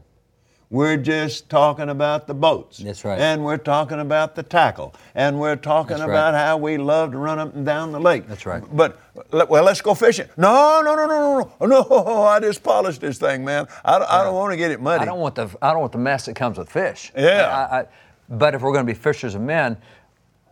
We're 0.74 0.98
just 0.98 1.51
talking 1.51 1.89
about 1.89 2.25
the 2.25 2.34
boats. 2.34 2.80
That's 2.80 3.06
right. 3.06 3.20
And 3.20 3.46
we're 3.46 3.58
talking 3.60 4.00
about 4.00 4.34
the 4.34 4.42
tackle. 4.42 4.96
And 5.13 5.39
we're 5.39 5.56
talking 5.56 5.98
That's 5.98 6.08
right. 6.10 6.15
about 6.15 6.34
how 6.34 6.58
we 6.58 6.77
love 6.80 7.12
to 7.12 7.20
run 7.20 7.38
up 7.38 7.53
and 7.53 7.63
down 7.63 7.92
the 7.92 8.00
lake. 8.00 8.27
That's 8.27 8.48
right. 8.48 8.63
But, 8.75 9.00
well, 9.32 9.63
let's 9.63 9.82
go 9.82 9.94
fishing. 9.94 10.27
No, 10.36 10.82
no, 10.84 10.96
no, 10.96 11.06
no, 11.06 11.39
no, 11.62 11.68
no. 11.68 12.03
No, 12.03 12.24
I 12.24 12.39
just 12.39 12.63
polished 12.63 13.01
this 13.01 13.20
thing, 13.20 13.46
man. 13.46 13.68
I, 13.86 14.00
don't- 14.00 14.10
I 14.10 14.24
don't 14.24 14.34
want 14.34 14.51
to 14.51 14.58
get 14.58 14.72
it 14.72 14.82
muddy. 14.82 15.03
I 15.03 15.06
don't 15.06 15.20
want 15.20 15.36
the 15.36 15.48
I 15.62 15.74
don't 15.74 15.82
want 15.82 15.92
the 15.92 16.00
mess 16.00 16.25
that 16.25 16.36
comes 16.36 16.58
with 16.58 16.72
fish. 16.72 17.12
Yeah. 17.15 17.68
I, 17.72 17.82
I, 17.82 17.86
but 18.30 18.56
if 18.56 18.63
we're 18.63 18.74
going 18.74 18.88
to 18.88 18.92
be 18.92 18.98
fishers 18.98 19.36
of 19.36 19.42
men, 19.42 19.77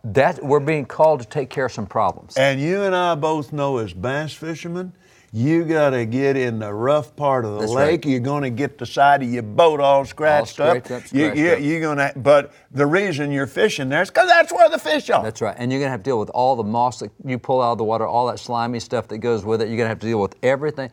that 0.04 0.42
we're 0.44 0.60
being 0.60 0.84
called 0.84 1.20
to 1.20 1.26
take 1.26 1.48
care 1.50 1.66
of 1.66 1.72
some 1.72 1.86
problems. 1.86 2.36
And 2.36 2.60
you 2.60 2.82
and 2.82 2.94
I 2.94 3.14
both 3.14 3.52
know 3.52 3.78
as 3.78 3.92
bass 3.92 4.32
fishermen, 4.32 4.92
you 5.34 5.64
got 5.64 5.90
to 5.90 6.04
get 6.04 6.36
in 6.36 6.58
the 6.58 6.74
rough 6.74 7.16
part 7.16 7.44
of 7.46 7.54
the 7.54 7.60
That's 7.60 7.72
lake. 7.72 8.04
right. 8.04 8.10
You're 8.10 8.20
going 8.20 8.42
to 8.42 8.50
get 8.50 8.76
the 8.78 8.84
side 8.84 9.22
of 9.22 9.32
your 9.32 9.42
boat 9.44 9.80
all 9.80 10.04
scratched 10.04 10.54
scraped 10.54 10.90
up. 10.90 11.04
up, 11.04 11.12
You- 11.12 11.26
scratched 11.30 11.38
you, 11.38 11.50
up. 11.52 11.60
You're 11.60 11.80
going 11.80 11.96
to, 11.98 12.12
but 12.16 12.52
the 12.72 12.84
reason 12.84 13.30
you're 13.32 13.46
fishing 13.46 13.88
there 13.88 14.02
is 14.02 14.10
because 14.10 14.28
that's 14.28 14.52
where 14.52 14.68
the 14.68 14.78
fish 14.78 15.08
are. 15.08 15.22
That's 15.22 15.40
right. 15.40 15.54
And 15.58 15.70
you're 15.72 15.80
going 15.80 15.86
to 15.88 15.92
have 15.92 16.00
to 16.00 16.04
deal 16.04 16.18
with 16.18 16.30
all 16.30 16.56
the 16.56 16.64
moss 16.64 16.98
that 16.98 17.10
you 17.24 17.38
pull 17.38 17.62
out 17.62 17.72
of 17.72 17.78
the 17.78 17.84
water, 17.84 18.06
all 18.06 18.26
that 18.26 18.40
slimy 18.40 18.80
stuff 18.80 19.08
that 19.08 19.18
goes 19.18 19.44
with 19.44 19.62
it. 19.62 19.68
You're 19.68 19.76
going 19.78 19.86
to 19.86 19.90
have 19.90 20.00
to 20.00 20.06
deal 20.06 20.20
with 20.20 20.34
everything. 20.42 20.90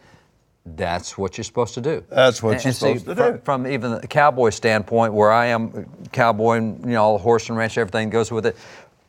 That's 0.66 1.18
what 1.18 1.38
you're 1.38 1.44
supposed 1.46 1.74
to 1.74 1.82
do. 1.82 2.04
That's 2.10 2.42
what 2.44 2.54
And- 2.54 2.64
you're 2.64 2.70
and 2.70 2.76
see, 2.76 2.98
supposed 3.00 3.06
to 3.08 3.16
fr- 3.16 3.32
do. 3.32 3.42
From 3.44 3.68
even 3.68 3.92
the 4.00 4.08
cowboy 4.08 4.52
standpoint, 4.52 5.14
where 5.14 5.32
I 5.32 5.48
am 5.48 5.86
cowboy 6.14 6.58
and 6.58 6.86
you 6.86 6.92
know 6.92 7.04
all 7.04 7.18
the 7.18 7.24
horse 7.24 7.50
and 7.50 7.58
ranch, 7.58 7.78
everything 7.78 8.10
goes 8.10 8.32
with 8.32 8.46
it. 8.46 8.56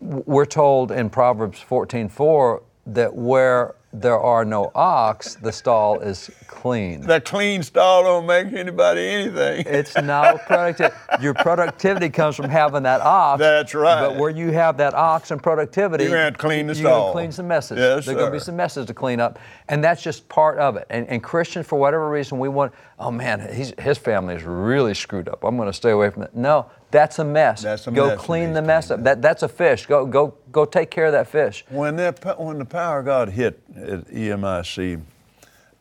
We're 0.00 0.46
told 0.46 0.92
in 0.92 1.10
Proverbs 1.10 1.60
14:4 1.60 2.62
that 2.86 3.14
where 3.14 3.74
there 3.92 4.18
are 4.18 4.44
no 4.44 4.70
ox, 4.74 5.34
the 5.34 5.50
stall 5.50 5.98
is 5.98 6.30
clean. 6.46 7.00
That 7.02 7.24
clean 7.24 7.62
stall 7.64 8.04
don't 8.04 8.24
make 8.24 8.52
anybody 8.52 9.00
anything. 9.08 9.64
It's 9.80 9.96
not 9.96 10.46
productive. 10.46 10.94
Your 11.20 11.34
productivity 11.34 12.08
comes 12.08 12.36
from 12.36 12.48
having 12.48 12.84
that 12.84 13.00
ox. 13.00 13.40
That's 13.40 13.74
right. 13.74 14.00
But 14.00 14.16
where 14.16 14.30
you 14.30 14.52
have 14.52 14.76
that 14.76 14.94
ox 14.94 15.32
and 15.32 15.42
productivity, 15.42 16.04
You're 16.04 16.16
have 16.18 16.34
to 16.34 16.38
clean 16.38 16.68
the 16.68 16.74
stall. 16.74 16.82
you're 16.82 16.90
gonna 16.90 17.02
stall. 17.02 17.12
clean 17.12 17.32
some 17.32 17.48
messes. 17.48 17.78
Yes, 17.78 18.06
There's 18.06 18.16
going 18.16 18.30
to 18.30 18.38
be 18.38 18.38
some 18.38 18.56
messes 18.56 18.86
to 18.86 18.94
clean 18.94 19.18
up, 19.18 19.38
and 19.68 19.82
that's 19.82 20.02
just 20.02 20.28
part 20.28 20.58
of 20.58 20.76
it. 20.76 20.86
And, 20.90 21.08
and 21.08 21.20
Christians, 21.22 21.66
for 21.66 21.78
whatever 21.78 22.08
reason, 22.08 22.38
we 22.38 22.48
want. 22.48 22.72
Oh 22.98 23.10
man, 23.10 23.52
he's, 23.52 23.72
his 23.80 23.98
family 23.98 24.34
is 24.34 24.44
really 24.44 24.94
screwed 24.94 25.28
up. 25.28 25.42
I'm 25.42 25.56
going 25.56 25.68
to 25.68 25.72
stay 25.72 25.90
away 25.90 26.10
from 26.10 26.22
it. 26.22 26.34
No, 26.34 26.70
that's 26.90 27.18
a 27.18 27.24
mess. 27.24 27.62
That's 27.62 27.86
a 27.86 27.90
go 27.90 28.08
mess 28.08 28.18
that 28.18 28.24
clean 28.24 28.52
the 28.52 28.62
mess 28.62 28.90
up. 28.90 29.04
That, 29.04 29.22
that's 29.22 29.42
a 29.42 29.48
fish. 29.48 29.86
Go 29.86 30.06
go 30.06 30.34
go 30.50 30.64
take 30.64 30.90
care 30.90 31.06
of 31.06 31.12
that 31.12 31.28
fish. 31.28 31.64
When 31.68 31.96
that 31.96 32.40
when 32.40 32.58
the 32.58 32.64
power 32.64 33.00
of 33.00 33.06
God 33.06 33.28
hit 33.30 33.60
at 33.76 34.06
EMIC 34.08 35.00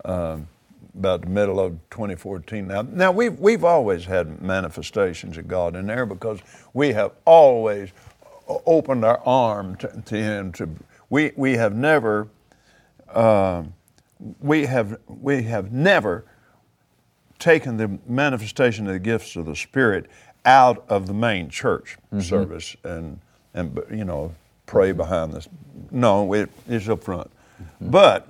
um, 0.06 0.48
about 0.98 1.22
the 1.22 1.30
middle 1.30 1.60
of 1.60 1.74
2014. 1.90 2.68
Now, 2.68 2.82
now 2.84 3.12
we've 3.12 3.40
we've 3.40 3.64
always 3.64 4.06
had 4.06 4.42
manifestations 4.42 5.38
of 5.38 5.48
God 5.48 5.76
in 5.76 5.88
there 5.88 6.06
because 6.06 6.40
we 6.74 6.90
have 6.94 7.12
always 7.26 7.92
opened 8.48 9.06
our 9.06 9.20
arm 9.26 9.76
to, 9.78 10.02
to 10.06 10.16
Him. 10.16 10.52
To 10.54 10.70
we 11.10 11.32
we 11.36 11.54
have 11.54 11.76
never 11.76 12.28
um, 13.14 13.74
we 14.42 14.66
have 14.66 15.00
we 15.08 15.44
have 15.44 15.72
never 15.72 16.26
taken 17.40 17.78
the 17.78 17.98
manifestation 18.06 18.86
of 18.86 18.94
the 18.94 19.00
gifts 19.00 19.36
of 19.36 19.46
the 19.46 19.56
Spirit 19.56 20.10
out 20.50 20.84
of 20.90 21.06
the 21.06 21.14
main 21.14 21.48
church 21.48 21.98
mm-hmm. 22.08 22.22
service 22.22 22.76
and 22.84 23.20
and 23.54 23.80
you 23.92 24.04
know 24.04 24.34
pray 24.66 24.92
behind 24.92 25.32
this. 25.32 25.48
No, 25.92 26.34
it, 26.34 26.50
it's 26.68 26.90
up 26.90 27.04
front, 27.04 27.30
mm-hmm. 27.62 27.92
but 27.92 28.28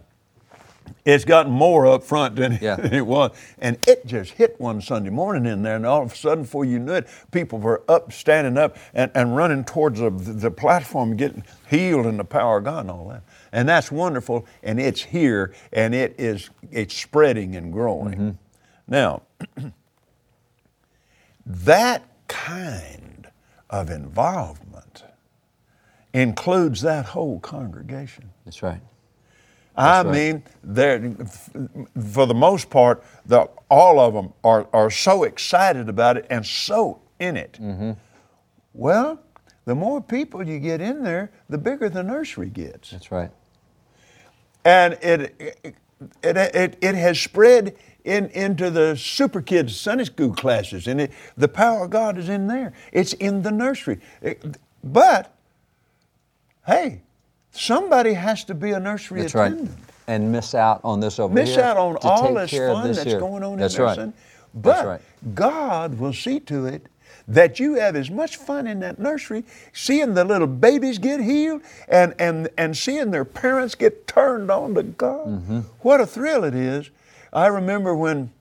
it's 1.05 1.23
gotten 1.23 1.51
more 1.51 1.87
up 1.87 2.03
front 2.03 2.35
than 2.35 2.59
Yeah. 2.61 2.79
it 2.91 3.05
was, 3.05 3.31
and 3.59 3.77
it 3.87 4.05
just 4.05 4.33
hit 4.33 4.59
one 4.59 4.81
Sunday 4.81 5.09
morning 5.09 5.45
in 5.45 5.63
there, 5.63 5.77
and 5.77 5.85
all 5.85 6.03
of 6.03 6.11
a 6.11 6.15
sudden, 6.15 6.43
before 6.43 6.65
you 6.65 6.77
knew 6.77 6.93
it, 6.93 7.07
people 7.31 7.57
were 7.57 7.83
up, 7.87 8.11
standing 8.11 8.57
up, 8.57 8.75
and, 8.93 9.11
and 9.15 9.35
running 9.35 9.63
towards 9.63 9.99
the, 9.99 10.09
the 10.09 10.51
platform, 10.51 11.15
getting 11.15 11.43
healed 11.69 12.05
in 12.05 12.17
the 12.17 12.25
power 12.25 12.57
of 12.57 12.65
God 12.65 12.81
and 12.81 12.91
all 12.91 13.07
that. 13.09 13.23
And 13.53 13.67
that's 13.67 13.91
wonderful, 13.91 14.45
and 14.61 14.79
it's 14.79 15.03
here, 15.03 15.53
and 15.71 15.95
it 15.95 16.15
is 16.17 16.49
it's 16.69 16.95
spreading 16.95 17.55
and 17.55 17.71
growing. 17.71 18.13
Mm-hmm. 18.13 18.29
Now, 18.87 19.21
that 21.45 22.03
kind 22.29 23.29
of 23.69 23.89
involvement 23.89 25.03
includes 26.13 26.81
that 26.81 27.05
whole 27.05 27.39
congregation. 27.41 28.29
That's 28.45 28.63
right. 28.63 28.81
I 29.75 30.01
right. 30.01 30.13
mean, 30.13 30.43
they're, 30.63 31.13
for 32.11 32.25
the 32.25 32.33
most 32.33 32.69
part, 32.69 33.03
the, 33.25 33.49
all 33.69 33.99
of 33.99 34.13
them 34.13 34.33
are, 34.43 34.67
are 34.73 34.89
so 34.89 35.23
excited 35.23 35.89
about 35.89 36.17
it 36.17 36.25
and 36.29 36.45
so 36.45 37.01
in 37.19 37.37
it. 37.37 37.57
Mm-hmm. 37.61 37.91
Well, 38.73 39.21
the 39.65 39.75
more 39.75 40.01
people 40.01 40.45
you 40.45 40.59
get 40.59 40.81
in 40.81 41.03
there, 41.03 41.31
the 41.49 41.57
bigger 41.57 41.89
the 41.89 42.03
nursery 42.03 42.49
gets. 42.49 42.91
That's 42.91 43.11
right. 43.11 43.31
And 44.65 44.93
it, 45.01 45.35
it, 45.63 45.75
it, 46.23 46.37
it, 46.37 46.77
it 46.81 46.95
has 46.95 47.19
spread 47.19 47.75
in, 48.03 48.27
into 48.29 48.69
the 48.71 48.95
super 48.97 49.41
kids 49.41 49.75
Sunday 49.75 50.05
school 50.05 50.33
classes, 50.33 50.87
and 50.87 51.01
it, 51.01 51.11
the 51.37 51.47
power 51.47 51.85
of 51.85 51.91
God 51.91 52.17
is 52.17 52.29
in 52.29 52.47
there. 52.47 52.73
It's 52.91 53.13
in 53.13 53.41
the 53.43 53.51
nursery. 53.51 53.99
It- 54.21 54.57
but, 54.83 55.35
hey, 56.65 57.01
somebody 57.51 58.13
has 58.13 58.43
to 58.45 58.55
be 58.55 58.71
a 58.71 58.79
nursery 58.79 59.21
That's 59.21 59.35
right. 59.35 59.51
attendant 59.51 59.77
And 60.07 60.31
miss 60.31 60.55
out 60.55 60.81
on 60.83 60.99
this 61.01 61.19
over 61.19 61.33
miss 61.33 61.55
here. 61.55 61.63
out 61.63 61.77
on 61.77 61.95
to 61.95 62.09
all 62.09 62.33
take 62.33 62.35
this 62.35 62.51
fun 62.67 62.83
this 62.89 62.97
that's 62.97 63.11
here. 63.11 63.19
going 63.19 63.43
on 63.43 63.59
That's 63.59 63.75
in 63.75 63.79
there, 63.79 63.85
right. 63.85 63.95
That's 64.63 64.83
But 64.83 64.85
right. 64.85 65.01
God 65.35 65.99
will 65.99 66.13
see 66.13 66.39
to 66.41 66.65
it 66.67 66.87
that 67.29 67.59
you 67.59 67.75
have 67.75 67.95
as 67.95 68.09
much 68.09 68.37
fun 68.37 68.67
in 68.67 68.79
that 68.79 68.99
nursery, 68.99 69.45
seeing 69.71 70.15
the 70.15 70.25
little 70.25 70.47
babies 70.47 70.97
get 70.97 71.21
healed 71.21 71.61
and, 71.87 72.13
and, 72.19 72.49
and 72.57 72.75
seeing 72.75 73.11
their 73.11 73.25
parents 73.25 73.75
get 73.75 74.07
turned 74.07 74.49
on 74.49 74.73
to 74.73 74.83
God. 74.83 75.27
Mm-hmm. 75.27 75.59
What 75.81 76.01
a 76.01 76.07
thrill 76.07 76.43
it 76.43 76.55
is. 76.55 76.89
I 77.31 77.47
remember 77.47 77.95
when 77.95 78.31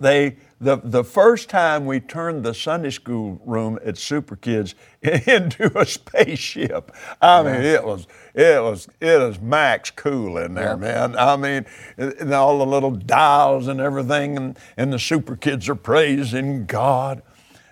they 0.00 0.36
the, 0.60 0.80
the 0.82 1.04
first 1.04 1.48
time 1.48 1.86
we 1.86 2.00
turned 2.00 2.44
the 2.44 2.52
Sunday 2.52 2.90
school 2.90 3.40
room 3.44 3.78
at 3.84 3.96
Super 3.96 4.34
Kids 4.34 4.74
into 5.02 5.70
a 5.78 5.86
spaceship. 5.86 6.90
I 7.22 7.42
mean, 7.44 7.62
it 7.62 7.84
was 7.84 8.08
it 8.34 8.60
was 8.60 8.88
it 9.00 9.20
was 9.20 9.40
max 9.40 9.92
cool 9.92 10.36
in 10.38 10.54
there, 10.54 10.76
man. 10.76 11.16
I 11.16 11.36
mean, 11.36 11.64
and 11.96 12.34
all 12.34 12.58
the 12.58 12.66
little 12.66 12.90
dials 12.90 13.68
and 13.68 13.80
everything, 13.80 14.36
and, 14.36 14.58
and 14.76 14.92
the 14.92 14.98
Super 14.98 15.36
Kids 15.36 15.68
are 15.68 15.76
praising 15.76 16.66
God. 16.66 17.22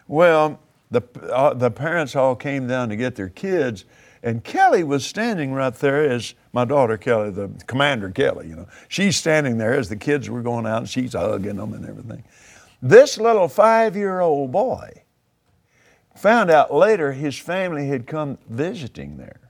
Well, 0.09 0.61
the 0.91 1.03
uh, 1.33 1.55
the 1.55 1.71
parents 1.71 2.15
all 2.15 2.37
came 2.37 2.69
down 2.69 2.89
to 2.91 2.97
get 2.97 3.17
their 3.17 3.29
kids, 3.29 3.85
and 4.23 4.43
Kelly 4.45 4.85
was 4.85 5.05
standing 5.05 5.53
right 5.53 5.75
there 5.75 6.09
as 6.09 6.35
my 6.53 6.65
daughter 6.65 6.97
Kelly, 6.97 7.31
the 7.31 7.51
Commander 7.67 8.11
Kelly. 8.11 8.49
You 8.49 8.57
know, 8.57 8.69
she's 8.89 9.17
standing 9.17 9.59
there 9.59 9.75
as 9.75 9.89
the 9.89 9.97
kids 9.97 10.31
were 10.31 10.43
going 10.43 10.67
out, 10.67 10.79
and 10.79 10.89
she's 10.89 11.15
hugging 11.15 11.57
them 11.57 11.75
and 11.75 11.85
everything. 11.87 12.25
This 12.81 13.19
little 13.19 13.49
five-year-old 13.49 14.53
boy 14.53 15.03
found 16.15 16.51
out 16.51 16.73
later 16.73 17.13
his 17.13 17.39
family 17.39 17.89
had 17.89 18.07
come 18.07 18.39
visiting 18.49 19.17
there. 19.17 19.41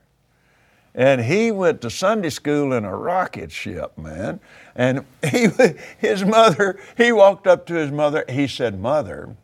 And 0.94 1.20
he 1.20 1.52
went 1.52 1.82
to 1.82 1.90
Sunday 1.90 2.30
school 2.30 2.72
in 2.72 2.86
a 2.86 2.96
rocket 2.96 3.52
ship, 3.52 3.96
man. 3.98 4.40
And 4.74 5.04
he, 5.30 5.48
his 5.98 6.24
mother, 6.24 6.80
he 6.96 7.12
walked 7.12 7.46
up 7.46 7.66
to 7.66 7.74
his 7.74 7.90
mother. 7.90 8.24
He 8.28 8.48
said, 8.48 8.80
Mother, 8.80 9.36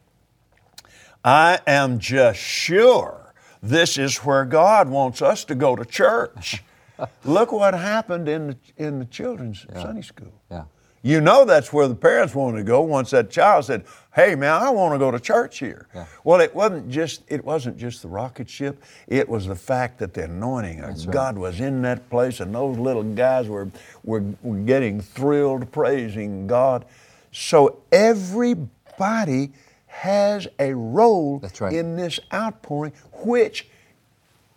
I 1.25 1.61
am 1.67 1.99
just 1.99 2.41
sure 2.41 3.33
this 3.63 3.97
is 3.97 4.17
where 4.19 4.45
God 4.45 4.89
wants 4.89 5.23
us 5.23 5.45
to 5.45 5.55
go 5.55 5.77
to 5.77 5.85
church. 5.85 6.65
Look 7.25 7.53
what 7.53 7.75
happened 7.75 8.29
in 8.29 8.49
the, 8.49 8.57
in 8.77 8.99
the 8.99 9.05
children's 9.05 9.65
Sunday 9.73 10.03
school. 10.03 10.33
Yeah. 10.51 10.65
You 11.05 11.21
know 11.21 11.45
that's 11.45 11.73
where 11.73 11.89
the 11.89 11.97
parents 11.97 12.33
wanted 12.33 12.59
to 12.59 12.65
go 12.65 12.83
once 12.83 13.11
that 13.11 13.29
child 13.29 13.65
said, 13.65 13.85
"Hey 14.15 14.37
man, 14.37 14.63
I 14.63 14.71
want 14.71 14.95
to 14.95 15.01
go 15.01 15.11
to 15.11 15.19
church 15.19 15.59
here." 15.59 15.89
Yeah. 15.93 16.05
Well, 16.23 16.41
it 16.41 16.55
wasn't 16.55 16.89
just 16.91 17.25
it 17.27 17.45
wasn't 17.45 17.77
just 17.77 18.03
the 18.03 18.09
rocket 18.09 18.49
ship. 18.49 18.81
It 19.09 19.29
was 19.29 19.47
the 19.47 19.57
fact 19.57 19.99
that 19.99 20.15
the 20.15 20.25
anointing 20.25 20.81
of 20.81 21.11
God 21.11 21.37
was 21.37 21.61
in 21.61 21.83
that 21.83 22.09
place, 22.09 22.39
and 22.39 22.55
those 22.55 22.79
little 22.79 23.03
guys 23.03 23.49
were, 23.49 23.69
were 24.05 24.23
were 24.43 24.59
getting 24.59 25.01
thrilled, 25.01 25.73
praising 25.73 26.47
God. 26.47 26.85
So 27.33 27.79
everybody 27.91 29.51
has 29.93 30.49
a 30.59 30.75
role 30.75 31.41
right. 31.61 31.75
in 31.75 31.97
this 31.97 32.19
outpouring, 32.33 32.93
which 33.25 33.69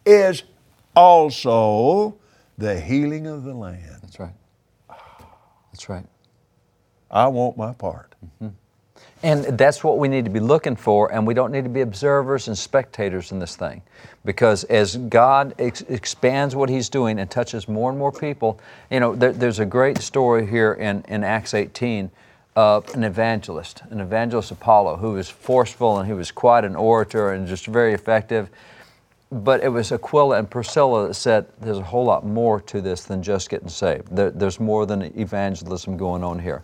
is 0.05 0.43
also 0.95 2.15
the 2.57 2.79
healing 2.79 3.27
of 3.27 3.43
the 3.43 3.53
land. 3.53 3.99
That's 4.01 4.17
right. 4.17 4.33
That's 5.71 5.89
right. 5.89 6.05
I 7.11 7.27
want 7.27 7.57
my 7.57 7.73
part. 7.73 8.15
Mm-hmm. 8.25 8.55
And 9.23 9.57
that's 9.57 9.83
what 9.83 9.97
we 9.97 10.07
need 10.07 10.23
to 10.23 10.31
be 10.31 10.39
looking 10.39 10.77
for, 10.77 11.11
and 11.11 11.27
we 11.27 11.33
don't 11.33 11.51
need 11.51 11.65
to 11.65 11.69
be 11.69 11.81
observers 11.81 12.47
and 12.47 12.57
spectators 12.57 13.31
in 13.33 13.39
this 13.39 13.57
thing. 13.57 13.81
Because 14.23 14.63
as 14.65 14.95
God 14.95 15.53
ex- 15.59 15.81
expands 15.81 16.55
what 16.55 16.69
He's 16.69 16.87
doing 16.87 17.19
and 17.19 17.29
touches 17.29 17.67
more 17.67 17.89
and 17.89 17.99
more 17.99 18.11
people, 18.11 18.59
you 18.89 19.01
know, 19.01 19.15
there, 19.15 19.33
there's 19.33 19.59
a 19.59 19.65
great 19.65 19.97
story 19.97 20.47
here 20.47 20.73
in, 20.73 21.03
in 21.09 21.25
Acts 21.25 21.53
18 21.53 22.09
of 22.55 22.93
an 22.95 23.03
evangelist, 23.03 23.83
an 23.89 23.99
evangelist 23.99 24.51
Apollo, 24.51 24.97
who 24.97 25.13
was 25.13 25.29
forceful 25.29 25.97
and 25.97 26.07
he 26.07 26.13
was 26.13 26.31
quite 26.31 26.63
an 26.63 26.75
orator 26.75 27.31
and 27.31 27.47
just 27.47 27.65
very 27.65 27.93
effective. 27.93 28.49
But 29.31 29.63
it 29.63 29.69
was 29.69 29.91
Aquila 29.91 30.37
and 30.37 30.49
Priscilla 30.49 31.07
that 31.07 31.15
said, 31.15 31.47
there's 31.59 31.79
a 31.79 31.83
whole 31.83 32.05
lot 32.05 32.25
more 32.25 32.61
to 32.61 32.79
this 32.79 33.03
than 33.03 33.21
just 33.21 33.49
getting 33.49 33.67
saved. 33.67 34.15
There, 34.15 34.31
there's 34.31 34.59
more 34.59 34.85
than 34.85 35.01
evangelism 35.19 35.97
going 35.97 36.23
on 36.23 36.39
here. 36.39 36.63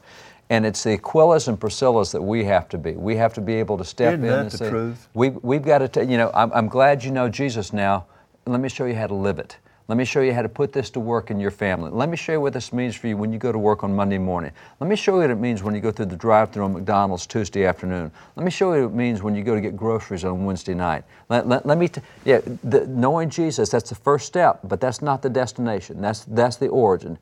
And 0.49 0.65
it's 0.65 0.83
the 0.83 0.97
Aquilas 0.97 1.47
and 1.47 1.59
Priscillas 1.59 2.11
that 2.11 2.21
we 2.21 2.43
have 2.45 2.69
to 2.69 2.77
be. 2.77 2.91
We 2.91 3.15
have 3.17 3.33
to 3.33 3.41
be 3.41 3.55
able 3.55 3.77
to 3.77 3.85
step 3.85 4.13
Isn't 4.13 4.25
in 4.25 4.33
and 4.33 4.51
the 4.51 4.57
say, 4.57 4.69
truth? 4.69 5.09
We, 5.13 5.29
we've 5.29 5.63
got 5.63 5.79
to, 5.79 5.87
t- 5.87 6.11
you 6.11 6.17
know, 6.17 6.31
I'm, 6.33 6.51
I'm 6.53 6.67
glad 6.67 7.03
you 7.03 7.11
know 7.11 7.27
Jesus 7.27 7.73
now. 7.73 8.05
Let 8.45 8.59
me 8.59 8.69
show 8.69 8.85
you 8.85 8.95
how 8.95 9.07
to 9.07 9.13
live 9.13 9.39
it. 9.39 9.57
Let 9.91 9.97
me 9.97 10.05
show 10.05 10.21
you 10.21 10.33
how 10.33 10.41
to 10.41 10.47
put 10.47 10.71
this 10.71 10.89
to 10.91 11.01
work 11.01 11.31
in 11.31 11.37
your 11.37 11.51
family. 11.51 11.91
Let 11.91 12.07
me 12.07 12.15
show 12.15 12.31
you 12.31 12.39
what 12.39 12.53
this 12.53 12.71
means 12.71 12.95
for 12.95 13.07
you 13.07 13.17
when 13.17 13.33
you 13.33 13.37
go 13.37 13.51
to 13.51 13.57
work 13.57 13.83
on 13.83 13.93
Monday 13.93 14.17
morning. 14.17 14.53
Let 14.79 14.89
me 14.89 14.95
show 14.95 15.15
you 15.15 15.23
what 15.23 15.29
it 15.31 15.35
means 15.35 15.63
when 15.63 15.75
you 15.75 15.81
go 15.81 15.91
through 15.91 16.05
the 16.05 16.15
drive 16.15 16.51
through 16.51 16.63
on 16.63 16.71
McDonald's 16.71 17.27
Tuesday 17.27 17.65
afternoon. 17.65 18.09
Let 18.37 18.45
me 18.45 18.51
show 18.51 18.73
you 18.73 18.83
what 18.83 18.93
it 18.93 18.95
means 18.95 19.21
when 19.21 19.35
you 19.35 19.43
go 19.43 19.53
to 19.53 19.59
get 19.59 19.75
groceries 19.75 20.23
on 20.23 20.45
Wednesday 20.45 20.73
night. 20.73 21.03
Let, 21.27 21.45
let, 21.45 21.65
let 21.65 21.77
me, 21.77 21.89
t- 21.89 21.99
yeah, 22.23 22.39
the, 22.63 22.87
knowing 22.87 23.29
Jesus, 23.29 23.67
that's 23.67 23.89
the 23.89 23.95
first 23.95 24.27
step, 24.27 24.61
but 24.63 24.79
that's 24.79 25.01
not 25.01 25.21
the 25.21 25.29
destination. 25.29 25.99
That's, 25.99 26.23
that's 26.23 26.55
the 26.55 26.69
origin. 26.69 27.17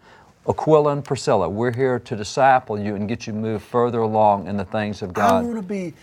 Aquila 0.47 0.91
and 0.91 1.03
Priscilla, 1.03 1.49
we're 1.49 1.75
here 1.75 1.97
to 1.97 2.15
disciple 2.15 2.79
you 2.79 2.93
and 2.93 3.09
get 3.09 3.25
you 3.25 3.33
moved 3.33 3.65
further 3.65 4.01
along 4.01 4.45
in 4.45 4.57
the 4.57 4.65
things 4.65 5.01
of 5.01 5.11
God. 5.15 5.43
I 5.43 5.47
want 5.47 5.55
to 5.55 5.63
be, 5.63 5.95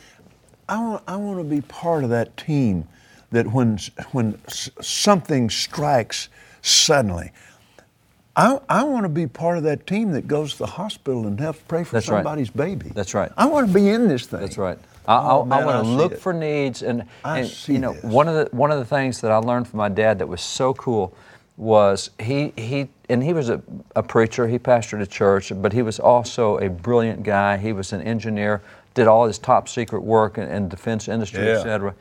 I 0.68 0.80
want, 0.80 1.04
I 1.06 1.14
want 1.14 1.38
to 1.38 1.44
be 1.44 1.60
part 1.60 2.02
of 2.02 2.10
that 2.10 2.36
team 2.36 2.88
that 3.30 3.46
when, 3.52 3.78
when 4.10 4.40
something 4.48 5.48
strikes 5.48 6.28
suddenly, 6.66 7.30
I, 8.34 8.60
I 8.68 8.82
want 8.84 9.04
to 9.04 9.08
be 9.08 9.26
part 9.26 9.56
of 9.56 9.64
that 9.64 9.86
team 9.86 10.12
that 10.12 10.26
goes 10.28 10.52
to 10.52 10.58
the 10.58 10.66
hospital 10.66 11.26
and 11.26 11.38
helps 11.40 11.60
pray 11.68 11.84
for 11.84 11.92
That's 11.94 12.08
right. 12.08 12.18
somebody's 12.18 12.50
baby. 12.50 12.90
That's 12.94 13.14
right. 13.14 13.32
I 13.36 13.46
want 13.46 13.68
to 13.68 13.72
be 13.74 13.88
in 13.88 14.08
this 14.08 14.26
thing. 14.26 14.40
That's 14.40 14.58
right. 14.58 14.78
I, 15.08 15.16
Oh, 15.30 15.42
I, 15.42 15.44
man, 15.46 15.62
I 15.62 15.64
want 15.66 15.84
to 15.84 15.90
see 15.90 15.96
look 15.96 16.12
it. 16.12 16.20
for 16.20 16.32
needs, 16.32 16.82
and, 16.82 17.04
I 17.24 17.38
and 17.40 17.48
see 17.48 17.74
you 17.74 17.78
know, 17.78 17.92
this. 17.94 18.02
one 18.04 18.28
of 18.28 18.34
the 18.34 18.54
one 18.56 18.70
of 18.72 18.78
the 18.78 18.84
things 18.84 19.20
that 19.20 19.30
I 19.30 19.36
learned 19.36 19.68
from 19.68 19.78
my 19.78 19.88
dad 19.88 20.18
that 20.18 20.26
was 20.26 20.40
so 20.42 20.74
cool 20.74 21.14
was 21.56 22.10
he 22.20 22.52
he 22.56 22.88
and 23.08 23.22
he 23.22 23.32
was 23.32 23.48
a, 23.48 23.62
a 23.94 24.02
preacher. 24.02 24.48
He 24.48 24.58
pastored 24.58 25.00
a 25.00 25.06
church, 25.06 25.52
but 25.54 25.72
he 25.72 25.80
was 25.82 25.98
also 26.00 26.58
a 26.58 26.68
brilliant 26.68 27.22
guy. 27.22 27.56
He 27.56 27.72
was 27.72 27.92
an 27.92 28.02
engineer, 28.02 28.60
did 28.94 29.06
all 29.06 29.26
his 29.26 29.38
top 29.38 29.68
secret 29.68 30.00
work 30.02 30.36
in, 30.38 30.48
in 30.50 30.68
defense 30.68 31.06
industry, 31.08 31.44
Yeah. 31.46 31.52
et 31.60 31.62
cetera. 31.62 31.94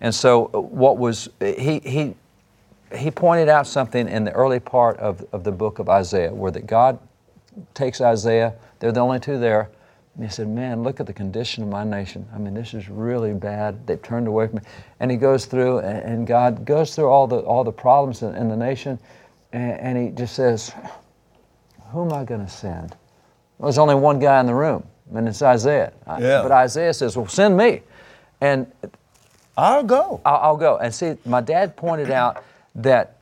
And 0.00 0.14
so, 0.14 0.48
uh, 0.54 0.60
what 0.60 0.98
was 0.98 1.28
he 1.40 1.80
he 1.80 2.14
he 2.94 3.10
pointed 3.10 3.48
out 3.48 3.66
something 3.66 4.08
in 4.08 4.24
the 4.24 4.32
early 4.32 4.60
part 4.60 4.96
of, 4.98 5.24
of 5.32 5.44
the 5.44 5.52
book 5.52 5.78
of 5.78 5.88
Isaiah, 5.88 6.32
where 6.32 6.50
that 6.50 6.66
God 6.66 6.98
takes 7.74 8.00
Isaiah, 8.00 8.54
they're 8.78 8.92
the 8.92 9.00
only 9.00 9.20
two 9.20 9.38
there, 9.38 9.70
and 10.14 10.24
he 10.24 10.30
said, 10.30 10.48
Man, 10.48 10.82
look 10.82 11.00
at 11.00 11.06
the 11.06 11.12
condition 11.12 11.62
of 11.62 11.70
my 11.70 11.84
nation. 11.84 12.28
I 12.34 12.38
mean, 12.38 12.54
this 12.54 12.74
is 12.74 12.88
really 12.88 13.32
bad. 13.32 13.86
They've 13.86 14.02
turned 14.02 14.26
away 14.26 14.46
from 14.46 14.56
me. 14.56 14.62
And 15.00 15.10
he 15.10 15.16
goes 15.16 15.46
through, 15.46 15.78
and, 15.78 15.98
and 15.98 16.26
God 16.26 16.64
goes 16.64 16.94
through 16.94 17.08
all 17.08 17.26
the, 17.26 17.38
all 17.38 17.64
the 17.64 17.72
problems 17.72 18.22
in, 18.22 18.34
in 18.34 18.48
the 18.48 18.56
nation, 18.56 18.98
and, 19.52 19.80
and 19.80 19.98
he 19.98 20.10
just 20.10 20.34
says, 20.34 20.72
Who 21.90 22.04
am 22.04 22.12
I 22.12 22.24
going 22.24 22.44
to 22.44 22.50
send? 22.50 22.94
Well, 23.58 23.68
there's 23.68 23.78
only 23.78 23.94
one 23.94 24.18
guy 24.18 24.40
in 24.40 24.46
the 24.46 24.54
room, 24.54 24.84
and 25.14 25.26
it's 25.26 25.40
Isaiah. 25.42 25.92
Yeah. 26.06 26.42
But 26.42 26.52
Isaiah 26.52 26.92
says, 26.92 27.16
Well, 27.16 27.28
send 27.28 27.56
me. 27.56 27.82
And 28.40 28.70
I'll 29.56 29.84
go. 29.84 30.20
I'll, 30.24 30.36
I'll 30.36 30.56
go. 30.56 30.78
And 30.78 30.94
see, 30.94 31.16
my 31.24 31.40
dad 31.40 31.76
pointed 31.76 32.10
out 32.10 32.44
that 32.74 33.18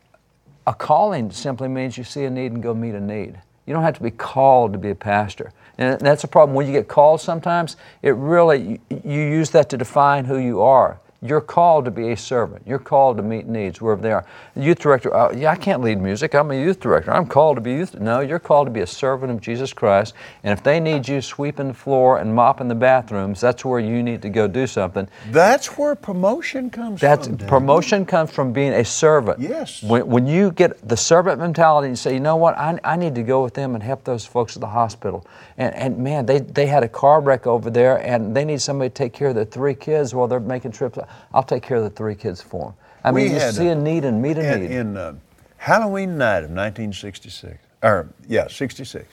a 0.67 0.75
calling 0.75 1.31
simply 1.31 1.69
means 1.69 1.99
you 1.99 2.05
see 2.05 2.25
a 2.25 2.31
need 2.31 2.53
and 2.53 2.63
go 2.63 2.75
meet 2.75 2.95
a 2.95 3.01
need. 3.01 3.41
You 3.67 3.75
don't 3.75 3.83
have 3.83 3.95
to 3.95 4.03
be 4.03 4.11
called 4.11 4.73
to 4.73 4.79
be 4.79 4.91
a 4.91 4.95
pastor. 4.95 5.53
And 5.79 6.01
that's 6.01 6.25
a 6.25 6.29
problem. 6.29 6.55
When 6.55 6.67
you 6.67 6.73
get 6.73 6.89
called 6.89 7.21
sometimes, 7.21 7.77
it 8.03 8.15
really, 8.17 8.81
you, 8.91 9.03
you 9.05 9.21
use 9.21 9.51
that 9.51 9.69
to 9.71 9.77
define 9.77 10.25
who 10.25 10.39
you 10.39 10.61
are. 10.61 11.01
You're 11.23 11.43
called 11.43 11.85
to 11.85 11.91
be 11.91 12.13
a 12.13 12.17
servant. 12.17 12.63
You're 12.67 12.79
called 12.79 13.19
to 13.19 13.23
meet 13.23 13.47
needs 13.47 13.79
wherever 13.79 14.01
they 14.01 14.11
are. 14.11 14.25
The 14.57 14.63
youth 14.63 14.79
director, 14.79 15.15
uh, 15.15 15.33
yeah, 15.35 15.51
I 15.51 15.57
can't 15.57 15.83
lead 15.83 16.01
music. 16.01 16.35
I'm 16.35 16.51
a 16.51 16.55
youth 16.55 16.81
director. 16.81 17.13
I'm 17.13 17.27
called 17.27 17.59
to 17.59 17.61
be 17.61 17.73
youth. 17.73 17.95
No, 18.01 18.21
you're 18.21 18.39
called 18.39 18.69
to 18.69 18.71
be 18.71 18.81
a 18.81 18.87
servant 18.87 19.31
of 19.31 19.39
Jesus 19.39 19.75
Christ. 19.75 20.15
And 20.43 20.53
if 20.57 20.65
they 20.65 20.81
need 20.81 21.07
you 21.07 21.21
sweeping 21.21 21.69
the 21.69 21.75
floor 21.75 22.19
and 22.19 22.35
mopping 22.35 22.69
the 22.69 22.75
bathrooms, 22.75 23.39
that's 23.39 23.67
where 23.67 23.81
you 23.81 24.03
need 24.03 24.23
to 24.23 24.31
go 24.31 24.49
do 24.49 24.67
something. 24.67 25.09
That's 25.29 25.77
where 25.77 25.95
promotion 25.95 26.71
comes 26.71 27.03
That's 27.03 27.27
from. 27.27 27.37
Dad. 27.37 27.49
promotion 27.49 28.07
comes 28.07 28.31
from 28.31 28.55
being 28.55 28.73
a 28.73 28.85
servant. 28.85 29.41
Yes. 29.41 29.83
When, 29.83 30.07
when 30.07 30.27
you 30.27 30.53
get 30.53 30.89
the 30.89 30.97
servant 30.97 31.39
mentality 31.39 31.89
and 31.89 31.99
say, 31.99 32.15
you 32.15 32.21
know 32.21 32.37
what, 32.37 32.57
I, 32.57 32.79
I 32.83 32.97
need 32.97 33.15
to 33.17 33.23
go 33.23 33.43
with 33.45 33.53
them 33.53 33.75
and 33.75 33.83
help 33.83 34.05
those 34.05 34.25
folks 34.25 34.57
at 34.57 34.61
the 34.63 34.69
hospital. 34.69 35.27
And, 35.59 35.75
and 35.75 35.99
man, 35.99 36.25
they, 36.25 36.39
they 36.39 36.65
had 36.65 36.83
a 36.83 36.89
car 36.89 37.21
wreck 37.21 37.47
over 37.47 37.69
there 37.69 37.99
and 37.99 38.35
they 38.35 38.47
need 38.47 38.63
somebody 38.63 38.89
to 38.89 38.95
take 38.95 39.13
care 39.13 39.29
of 39.29 39.35
their 39.35 39.45
three 39.45 39.75
kids 39.75 40.15
while 40.15 40.27
they're 40.27 40.41
making 40.41 40.73
trips. 40.73 40.99
I'll 41.33 41.43
take 41.43 41.63
care 41.63 41.77
of 41.79 41.85
the 41.85 41.91
three 41.91 42.15
kids 42.15 42.41
for 42.43 42.67
them. 42.67 42.75
I 43.05 43.13
We 43.13 43.25
mean, 43.25 43.33
you 43.35 43.41
see 43.53 43.69
a- 43.69 43.73
a 43.73 43.75
need 43.75 44.05
and 44.05 44.21
meet 44.21 44.37
a 44.39 44.55
in, 44.55 44.61
need. 44.63 44.71
in 44.71 44.97
uh, 44.97 45.15
Halloween 45.57 46.19
night 46.19 46.39
of 46.45 46.51
1966, 46.51 47.59
or 47.83 48.09
yeah, 48.29 48.47
66. 48.49 49.07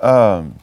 Um, 0.00 0.56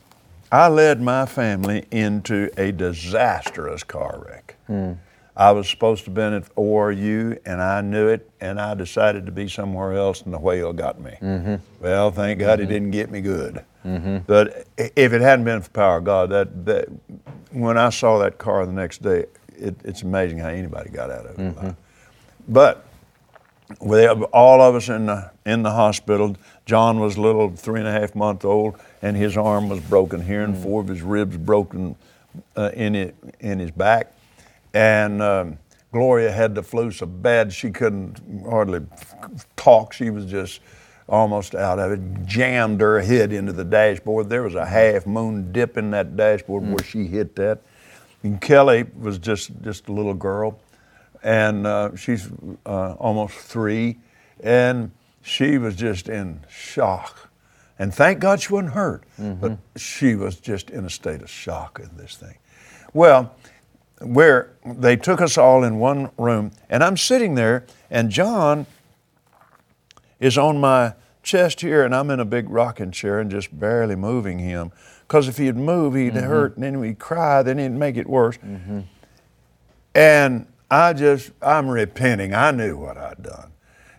I 0.52 0.67
led 0.69 1.02
my 1.02 1.26
family 1.26 1.86
into 1.91 2.50
a 2.58 2.71
disastrous 2.71 3.84
car 3.84 4.23
wreck. 4.26 4.56
Hmm. 4.67 4.93
I 5.36 5.52
was 5.52 5.69
supposed 5.69 6.04
to 6.06 6.10
have 6.10 6.15
been 6.15 6.34
at 6.34 6.56
ORU, 6.56 7.38
and 7.45 7.62
I 7.62 7.82
knew 7.82 8.08
it, 8.08 8.28
and 8.41 8.60
I 8.60 8.73
decided 8.73 9.28
to 9.28 9.32
be 9.32 9.47
somewhere 9.47 9.93
else, 9.93 10.23
and 10.23 10.34
the 10.34 10.39
whale 10.39 10.73
got 10.73 11.00
me. 11.00 11.15
Mm-hmm. 11.21 11.56
Well, 11.80 12.10
thank 12.10 12.39
God 12.39 12.58
he 12.58 12.65
didn't 12.65 12.89
get 12.89 13.12
me 13.12 13.21
good. 13.21 13.63
But 13.84 14.65
if 14.78 15.13
it 15.13 15.21
hadn't 15.21 15.45
been 15.45 15.62
for 15.62 15.67
the 15.69 15.73
power 15.73 15.97
of 15.97 16.04
God, 16.06 16.30
that, 16.32 16.65
that 16.65 16.88
when 17.52 17.78
I 17.78 17.89
saw 17.89 18.17
that 18.19 18.38
car 18.39 18.65
the 18.65 18.73
next 18.73 19.02
day, 19.04 19.26
it, 19.57 19.75
it's 19.83 20.01
amazing 20.03 20.39
how 20.39 20.49
anybody 20.49 20.89
got 20.89 21.09
out 21.11 21.25
of 21.25 21.39
it. 21.39 21.57
alive. 21.57 21.75
But 22.47 22.85
with 23.81 24.21
all 24.31 24.61
of 24.61 24.75
us 24.75 24.89
in 24.89 25.07
the 25.07 25.31
in 25.45 25.63
the 25.63 25.71
hospital. 25.71 26.35
John 26.65 26.99
was 26.99 27.17
little 27.17 27.49
three 27.51 27.79
and 27.79 27.87
a 27.87 27.91
half 27.91 28.15
month 28.15 28.43
old, 28.45 28.79
and 29.01 29.15
his 29.15 29.37
arm 29.37 29.69
was 29.69 29.79
broken 29.81 30.21
here, 30.21 30.43
and 30.43 30.57
four 30.57 30.81
of 30.81 30.87
his 30.87 31.01
ribs 31.01 31.37
broken 31.37 31.95
uh, 32.55 32.71
in 32.73 32.95
it 32.95 33.15
in 33.39 33.59
his 33.59 33.71
back. 33.71 34.13
And 34.73 35.21
um, 35.21 35.57
Gloria 35.91 36.31
had 36.31 36.55
the 36.55 36.63
flu 36.63 36.91
so 36.91 37.05
bad 37.05 37.51
she 37.53 37.71
couldn't 37.71 38.21
hardly 38.47 38.85
talk. 39.55 39.93
She 39.93 40.09
was 40.09 40.25
just 40.25 40.59
almost 41.07 41.55
out 41.55 41.79
of 41.79 41.91
it. 41.91 42.25
Jammed 42.25 42.81
her 42.81 42.99
head 42.99 43.31
into 43.31 43.53
the 43.53 43.63
dashboard. 43.63 44.29
There 44.29 44.43
was 44.43 44.55
a 44.55 44.65
half 44.65 45.07
moon 45.07 45.51
dip 45.51 45.77
in 45.77 45.91
that 45.91 46.15
dashboard 46.17 46.67
where 46.67 46.83
she 46.83 47.05
hit 47.07 47.35
that. 47.37 47.61
And 48.27 48.41
Kelly 48.41 48.83
was 48.99 49.17
just 49.19 49.51
just 49.61 49.87
a 49.87 49.93
little 49.93 50.13
girl. 50.13 50.59
And 51.23 51.65
uh, 51.65 51.95
she's 51.95 52.29
uh, 52.65 52.93
almost 52.93 53.35
three, 53.35 53.99
and 54.41 54.91
she 55.21 55.57
was 55.57 55.75
just 55.75 56.09
in 56.09 56.41
shock. 56.49 57.29
And 57.79 57.93
thank 57.93 58.19
God 58.19 58.41
she 58.41 58.51
wasn't 58.53 58.73
hurt, 58.73 59.03
but 59.17 59.57
she 59.75 60.15
was 60.15 60.39
just 60.39 60.69
in 60.69 60.83
a 60.85 60.89
state 60.89 61.21
of 61.21 61.29
shock 61.29 61.79
in 61.81 61.95
this 61.95 62.15
thing. 62.17 62.37
Well, 62.93 63.33
where 64.01 64.51
they 64.65 64.95
took 64.95 65.21
us 65.21 65.37
all 65.37 65.63
in 65.63 65.79
one 65.79 66.11
room, 66.17 66.51
and 66.69 66.83
I'm 66.83 66.97
sitting 66.97 67.35
there, 67.35 67.65
and 67.89 68.09
John 68.09 68.65
is 70.19 70.37
on 70.37 70.59
my 70.59 70.93
chest 71.27 71.61
here, 71.61 71.83
and 71.83 71.93
I'm 71.93 72.09
in 72.09 72.19
a 72.19 72.25
big 72.25 72.49
rocking 72.49 72.89
chair 72.91 73.19
and 73.19 73.29
just 73.29 73.59
barely 73.59 73.95
moving 73.95 74.39
him. 74.39 74.71
Because 75.01 75.27
if 75.27 75.37
he'd 75.37 75.55
move, 75.57 75.93
he'd 75.93 76.13
mm-hmm. 76.13 76.25
hurt, 76.25 76.55
and 76.55 76.63
then 76.63 76.81
he'd 76.83 76.99
cry, 76.99 77.43
then 77.43 77.59
he'd 77.59 77.69
make 77.69 77.97
it 77.97 78.07
worse. 78.07 78.37
Mm-hmm. 78.37 78.81
And 79.93 80.47
I 80.71 80.93
just, 80.93 81.31
I'm 81.41 81.69
repenting. 81.69 82.33
I 82.33 82.51
knew 82.51 82.77
what 82.77 82.97
I'd 82.97 83.21
done. 83.21 83.51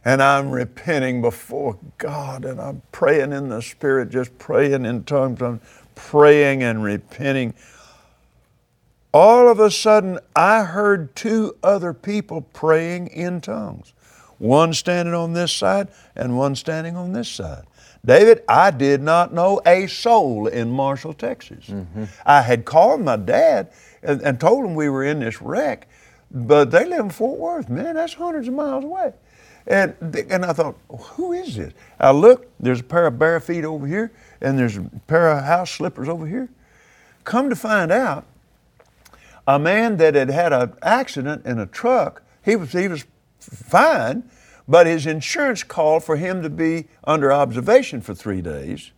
and 0.05 0.23
I'm 0.23 0.51
repenting 0.51 1.21
before 1.21 1.79
God 1.99 2.45
and 2.45 2.61
I'm 2.61 2.81
praying 2.93 3.33
in 3.33 3.49
the 3.51 3.61
Spirit, 3.61 4.11
just 4.11 4.39
praying 4.39 4.87
in 4.87 5.05
tongues. 5.05 5.43
I'm 5.43 5.61
praying 5.95 6.63
and 6.63 6.83
repenting. 6.83 7.53
All 9.13 9.49
of 9.51 9.61
a 9.61 9.71
sudden, 9.71 10.19
I 10.37 10.65
heard 10.65 11.15
two 11.17 11.57
other 11.63 11.93
people 11.93 12.41
praying 12.41 13.09
in 13.09 13.41
tongues. 13.41 13.93
One 14.39 14.73
standing 14.73 15.15
on 15.15 15.33
this 15.33 15.53
side 15.53 15.89
and 16.15 16.37
one 16.37 16.55
standing 16.55 16.97
on 16.97 17.13
this 17.13 17.29
side. 17.29 17.65
David, 18.05 18.43
I 18.49 18.71
did 18.71 19.03
not 19.03 19.35
know 19.35 19.61
a 19.67 19.87
soul 19.87 20.47
in 20.47 20.71
Marshall, 20.71 21.13
Texas. 21.13 21.67
Mm-hmm. 21.67 22.05
I 22.25 22.43
had 22.43 22.65
called 22.65 23.01
my 23.01 23.17
dad 23.17 23.73
and, 24.03 24.21
and, 24.23 24.41
told 24.41 24.65
him 24.65 24.75
we 24.75 24.89
were 24.89 25.05
in 25.05 25.19
this 25.19 25.43
wreck, 25.43 25.89
but 26.31 26.71
they 26.71 26.85
live 26.85 27.01
in 27.01 27.11
Fort 27.11 27.39
Worth. 27.39 27.69
Man, 27.69 27.97
that's 27.97 28.15
hundreds 28.15 28.47
of 28.47 28.55
miles 28.55 28.85
away. 28.85 29.13
And, 29.67 29.95
and 30.31 30.45
I 30.45 30.53
thought, 30.53 30.79
who 30.89 31.33
is 31.33 31.57
this? 31.57 31.73
I 31.99 32.13
looked, 32.13 32.49
there's 32.61 32.81
a 32.81 32.85
pair 32.85 33.07
of 33.07 33.19
bare 33.19 33.41
feet 33.41 33.65
over 33.65 33.87
here, 33.87 34.13
and 34.41 34.59
there's 34.59 34.77
a 34.77 34.89
pair 35.07 35.31
of 35.31 35.45
house 35.45 35.71
slippers 35.71 36.09
over 36.09 36.27
here. 36.27 36.49
Come 37.25 37.51
to 37.51 37.57
find 37.57 37.91
out, 37.91 38.25
a 39.47 39.59
man 39.59 39.97
that 39.99 40.15
had 40.15 40.31
had 40.31 40.53
an 40.53 40.75
accident 40.83 41.45
in 41.45 41.59
a 41.59 41.67
truck, 41.67 42.23
he 42.45 42.57
was, 42.57 42.73
he 42.73 42.89
was 42.89 43.05
fine, 43.51 44.29
but 44.67 44.87
his 44.87 45.07
insurance 45.07 45.63
called 45.63 46.05
for 46.05 46.17
him 46.17 46.43
to 46.43 46.51
be 46.51 46.87
under 47.05 47.33
observation 47.33 48.01
for 48.01 48.15
three 48.15 48.43
days, 48.43 48.91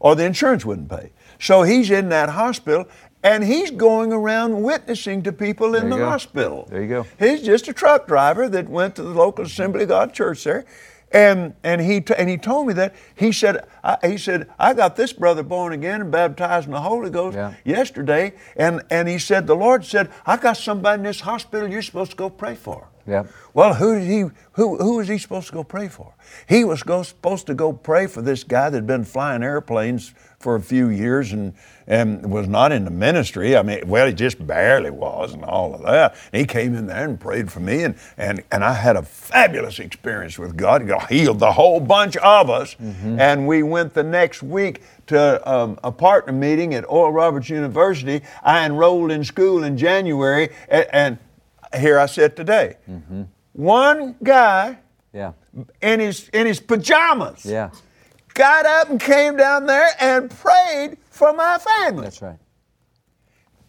or 0.00 0.14
the 0.14 0.24
insurance 0.24 0.64
wouldn't 0.64 0.88
pay. 0.90 1.10
So 1.38 1.62
he's 1.62 1.90
in 1.90 2.08
that 2.10 2.30
hospital, 2.30 2.86
and 3.22 3.42
he's 3.44 3.70
going 3.70 4.12
around 4.12 4.62
witnessing 4.62 5.22
to 5.24 5.32
people 5.32 5.74
in 5.74 5.90
the 5.90 5.96
go. 5.96 6.08
hospital. 6.08 6.66
There 6.70 6.82
you 6.82 6.88
go. 6.88 7.06
He's 7.18 7.42
just 7.42 7.66
a 7.68 7.72
truck 7.72 8.06
driver 8.06 8.48
that 8.48 8.68
went 8.68 8.94
to 8.96 9.02
the 9.02 9.10
local 9.10 9.44
Assembly 9.44 9.82
of 9.82 9.88
God 9.88 10.12
church 10.14 10.44
there. 10.44 10.64
And, 11.12 11.54
and, 11.62 11.80
he, 11.80 12.00
t- 12.00 12.14
and 12.18 12.28
he 12.28 12.36
told 12.36 12.66
me 12.66 12.72
that. 12.74 12.94
He 13.14 13.30
said, 13.32 13.64
I, 13.82 13.96
he 14.02 14.18
said, 14.18 14.50
I 14.58 14.74
got 14.74 14.96
this 14.96 15.12
brother 15.12 15.42
born 15.44 15.72
again 15.72 16.00
and 16.02 16.10
baptized 16.10 16.66
in 16.66 16.72
the 16.72 16.80
Holy 16.80 17.10
Ghost 17.10 17.36
Yeah. 17.36 17.54
yesterday. 17.64 18.34
And, 18.56 18.82
and 18.90 19.08
he 19.08 19.18
said, 19.18 19.46
The 19.46 19.54
Lord 19.56 19.84
said, 19.84 20.10
I 20.26 20.36
got 20.36 20.56
somebody 20.56 21.00
in 21.00 21.04
this 21.04 21.20
hospital 21.20 21.70
you're 21.70 21.80
supposed 21.82 22.10
to 22.10 22.16
go 22.16 22.28
pray 22.28 22.54
for. 22.56 22.88
Yep. 23.06 23.28
Well, 23.54 23.74
who 23.74 23.98
did 23.98 24.08
he? 24.08 24.20
Who 24.52 24.76
who 24.76 24.96
was 24.96 25.08
he 25.08 25.18
supposed 25.18 25.46
to 25.48 25.52
go 25.52 25.64
pray 25.64 25.88
for? 25.88 26.14
He 26.48 26.64
was 26.64 26.82
go, 26.82 27.02
supposed 27.02 27.46
to 27.46 27.54
go 27.54 27.72
pray 27.72 28.06
for 28.06 28.20
this 28.20 28.42
guy 28.42 28.70
that 28.70 28.76
had 28.76 28.86
been 28.86 29.04
flying 29.04 29.42
airplanes 29.42 30.12
for 30.38 30.56
a 30.56 30.60
few 30.60 30.88
years 30.88 31.32
and 31.32 31.54
and 31.86 32.30
was 32.30 32.48
not 32.48 32.72
in 32.72 32.84
the 32.84 32.90
ministry. 32.90 33.56
I 33.56 33.62
mean, 33.62 33.86
well, 33.86 34.06
he 34.08 34.12
just 34.12 34.44
barely 34.44 34.90
was, 34.90 35.32
and 35.32 35.44
all 35.44 35.74
of 35.74 35.82
that. 35.82 36.16
And 36.32 36.40
he 36.40 36.46
came 36.46 36.74
in 36.74 36.86
there 36.86 37.04
and 37.04 37.18
prayed 37.18 37.50
for 37.50 37.60
me, 37.60 37.84
and 37.84 37.94
and 38.16 38.42
and 38.50 38.64
I 38.64 38.72
had 38.72 38.96
a 38.96 39.02
fabulous 39.02 39.78
experience 39.78 40.38
with 40.38 40.56
God. 40.56 40.82
He 41.08 41.20
healed 41.20 41.38
the 41.38 41.52
whole 41.52 41.80
bunch 41.80 42.16
of 42.16 42.50
us, 42.50 42.76
and 43.20 43.46
we 43.46 43.62
went 43.62 43.94
the 43.94 44.02
next 44.02 44.42
week 44.42 44.82
to 45.06 45.50
um, 45.50 45.78
a 45.84 45.92
partner 45.92 46.32
meeting 46.32 46.74
at 46.74 46.84
Oral 46.88 47.12
Roberts 47.12 47.48
University. 47.48 48.24
I 48.42 48.66
enrolled 48.66 49.12
in 49.12 49.22
school 49.22 49.62
in 49.62 49.78
January, 49.78 50.48
and, 50.68 50.86
and 50.92 51.18
here 51.74 51.98
I 51.98 52.06
sit 52.06 52.36
today. 52.36 52.76
Mm-hmm. 52.88 53.22
One 53.52 54.16
guy 54.22 54.78
Yeah. 55.12 55.32
in 55.80 56.00
his 56.00 56.28
in 56.30 56.46
his 56.46 56.60
pajamas 56.60 57.44
Yeah. 57.44 57.70
got 58.34 58.66
up 58.66 58.90
and 58.90 59.00
came 59.00 59.36
down 59.36 59.66
there 59.66 59.88
and 60.00 60.30
prayed 60.30 60.98
for 61.10 61.32
my 61.32 61.58
family. 61.58 62.04
That's 62.04 62.20
right. 62.22 62.38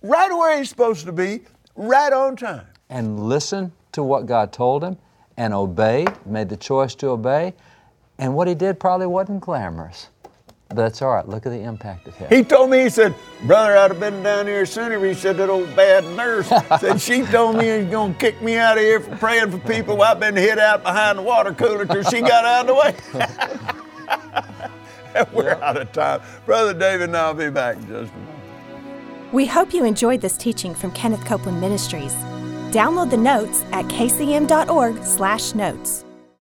Right 0.02 0.32
where 0.32 0.58
he's 0.58 0.70
supposed 0.70 1.06
to 1.06 1.12
be, 1.12 1.42
right 1.76 2.14
on 2.14 2.36
time. 2.36 2.68
And 2.90 3.20
listen 3.28 3.72
to 3.94 4.04
what 4.04 4.26
God 4.26 4.52
told 4.54 4.84
him 4.84 4.98
and 5.38 5.54
obeyed, 5.54 6.10
made 6.26 6.50
the 6.50 6.58
choice 6.58 6.96
to 6.96 7.08
obey. 7.08 7.54
And 8.20 8.36
what 8.36 8.48
he 8.48 8.56
did 8.56 8.80
probably 8.80 9.08
wasn't 9.08 9.42
glamorous. 9.42 10.10
But 10.70 10.76
that's 10.76 11.02
all 11.02 11.14
right. 11.14 11.28
Look 11.28 11.46
at 11.46 11.52
the 11.52 11.62
impact 11.62 12.08
it 12.08 12.14
had. 12.16 12.32
He 12.32 12.44
told 12.44 12.70
me, 12.70 12.84
he 12.84 12.90
said, 12.90 13.16
Brother, 13.44 13.78
I'd 13.78 13.92
have 13.92 14.00
been 14.00 14.22
down 14.22 14.48
here 14.48 14.66
sooner. 14.66 15.04
He 15.06 15.14
said, 15.14 15.38
That 15.38 15.50
old 15.50 15.74
bad 15.76 16.04
nurse 16.18 16.50
said 16.80 17.00
she 17.00 17.22
told 17.24 17.56
me 17.56 17.80
he's 17.80 17.90
going 17.90 18.14
to 18.14 18.20
kick 18.20 18.42
me 18.42 18.58
out 18.58 18.78
of 18.78 18.84
here 18.84 19.00
for 19.00 19.16
praying 19.16 19.52
for 19.52 19.60
people. 19.60 19.96
Well, 19.96 20.12
I've 20.12 20.20
been 20.20 20.36
hid 20.36 20.60
out 20.60 20.84
behind 20.84 21.20
the 21.20 21.22
water 21.22 21.54
cooler 21.54 21.86
till 21.86 22.04
she 22.04 22.20
got 22.22 22.44
out 22.44 22.70
of 22.70 22.76
the 22.76 22.76
way. 22.76 22.96
And 25.16 25.26
We're 25.32 25.52
out 25.52 25.78
of 25.78 25.92
time. 25.94 26.22
Brother 26.46 26.74
David 26.74 27.08
and 27.10 27.18
I'll 27.18 27.34
be 27.34 27.50
back 27.50 27.78
in 27.78 27.88
just 27.88 28.14
a 28.14 28.18
minute. 28.18 28.36
We 29.32 29.46
hope 29.48 29.74
you 29.74 29.84
enjoyed 29.84 30.22
this 30.22 30.38
teaching 30.38 30.76
from 30.76 30.92
Kenneth 30.92 31.26
Copeland 31.26 31.60
Ministries. 31.60 32.14
Download 32.72 33.10
the 33.10 33.18
notes 33.18 33.64
at 33.72 33.86
kcm.org/notes. 33.86 36.06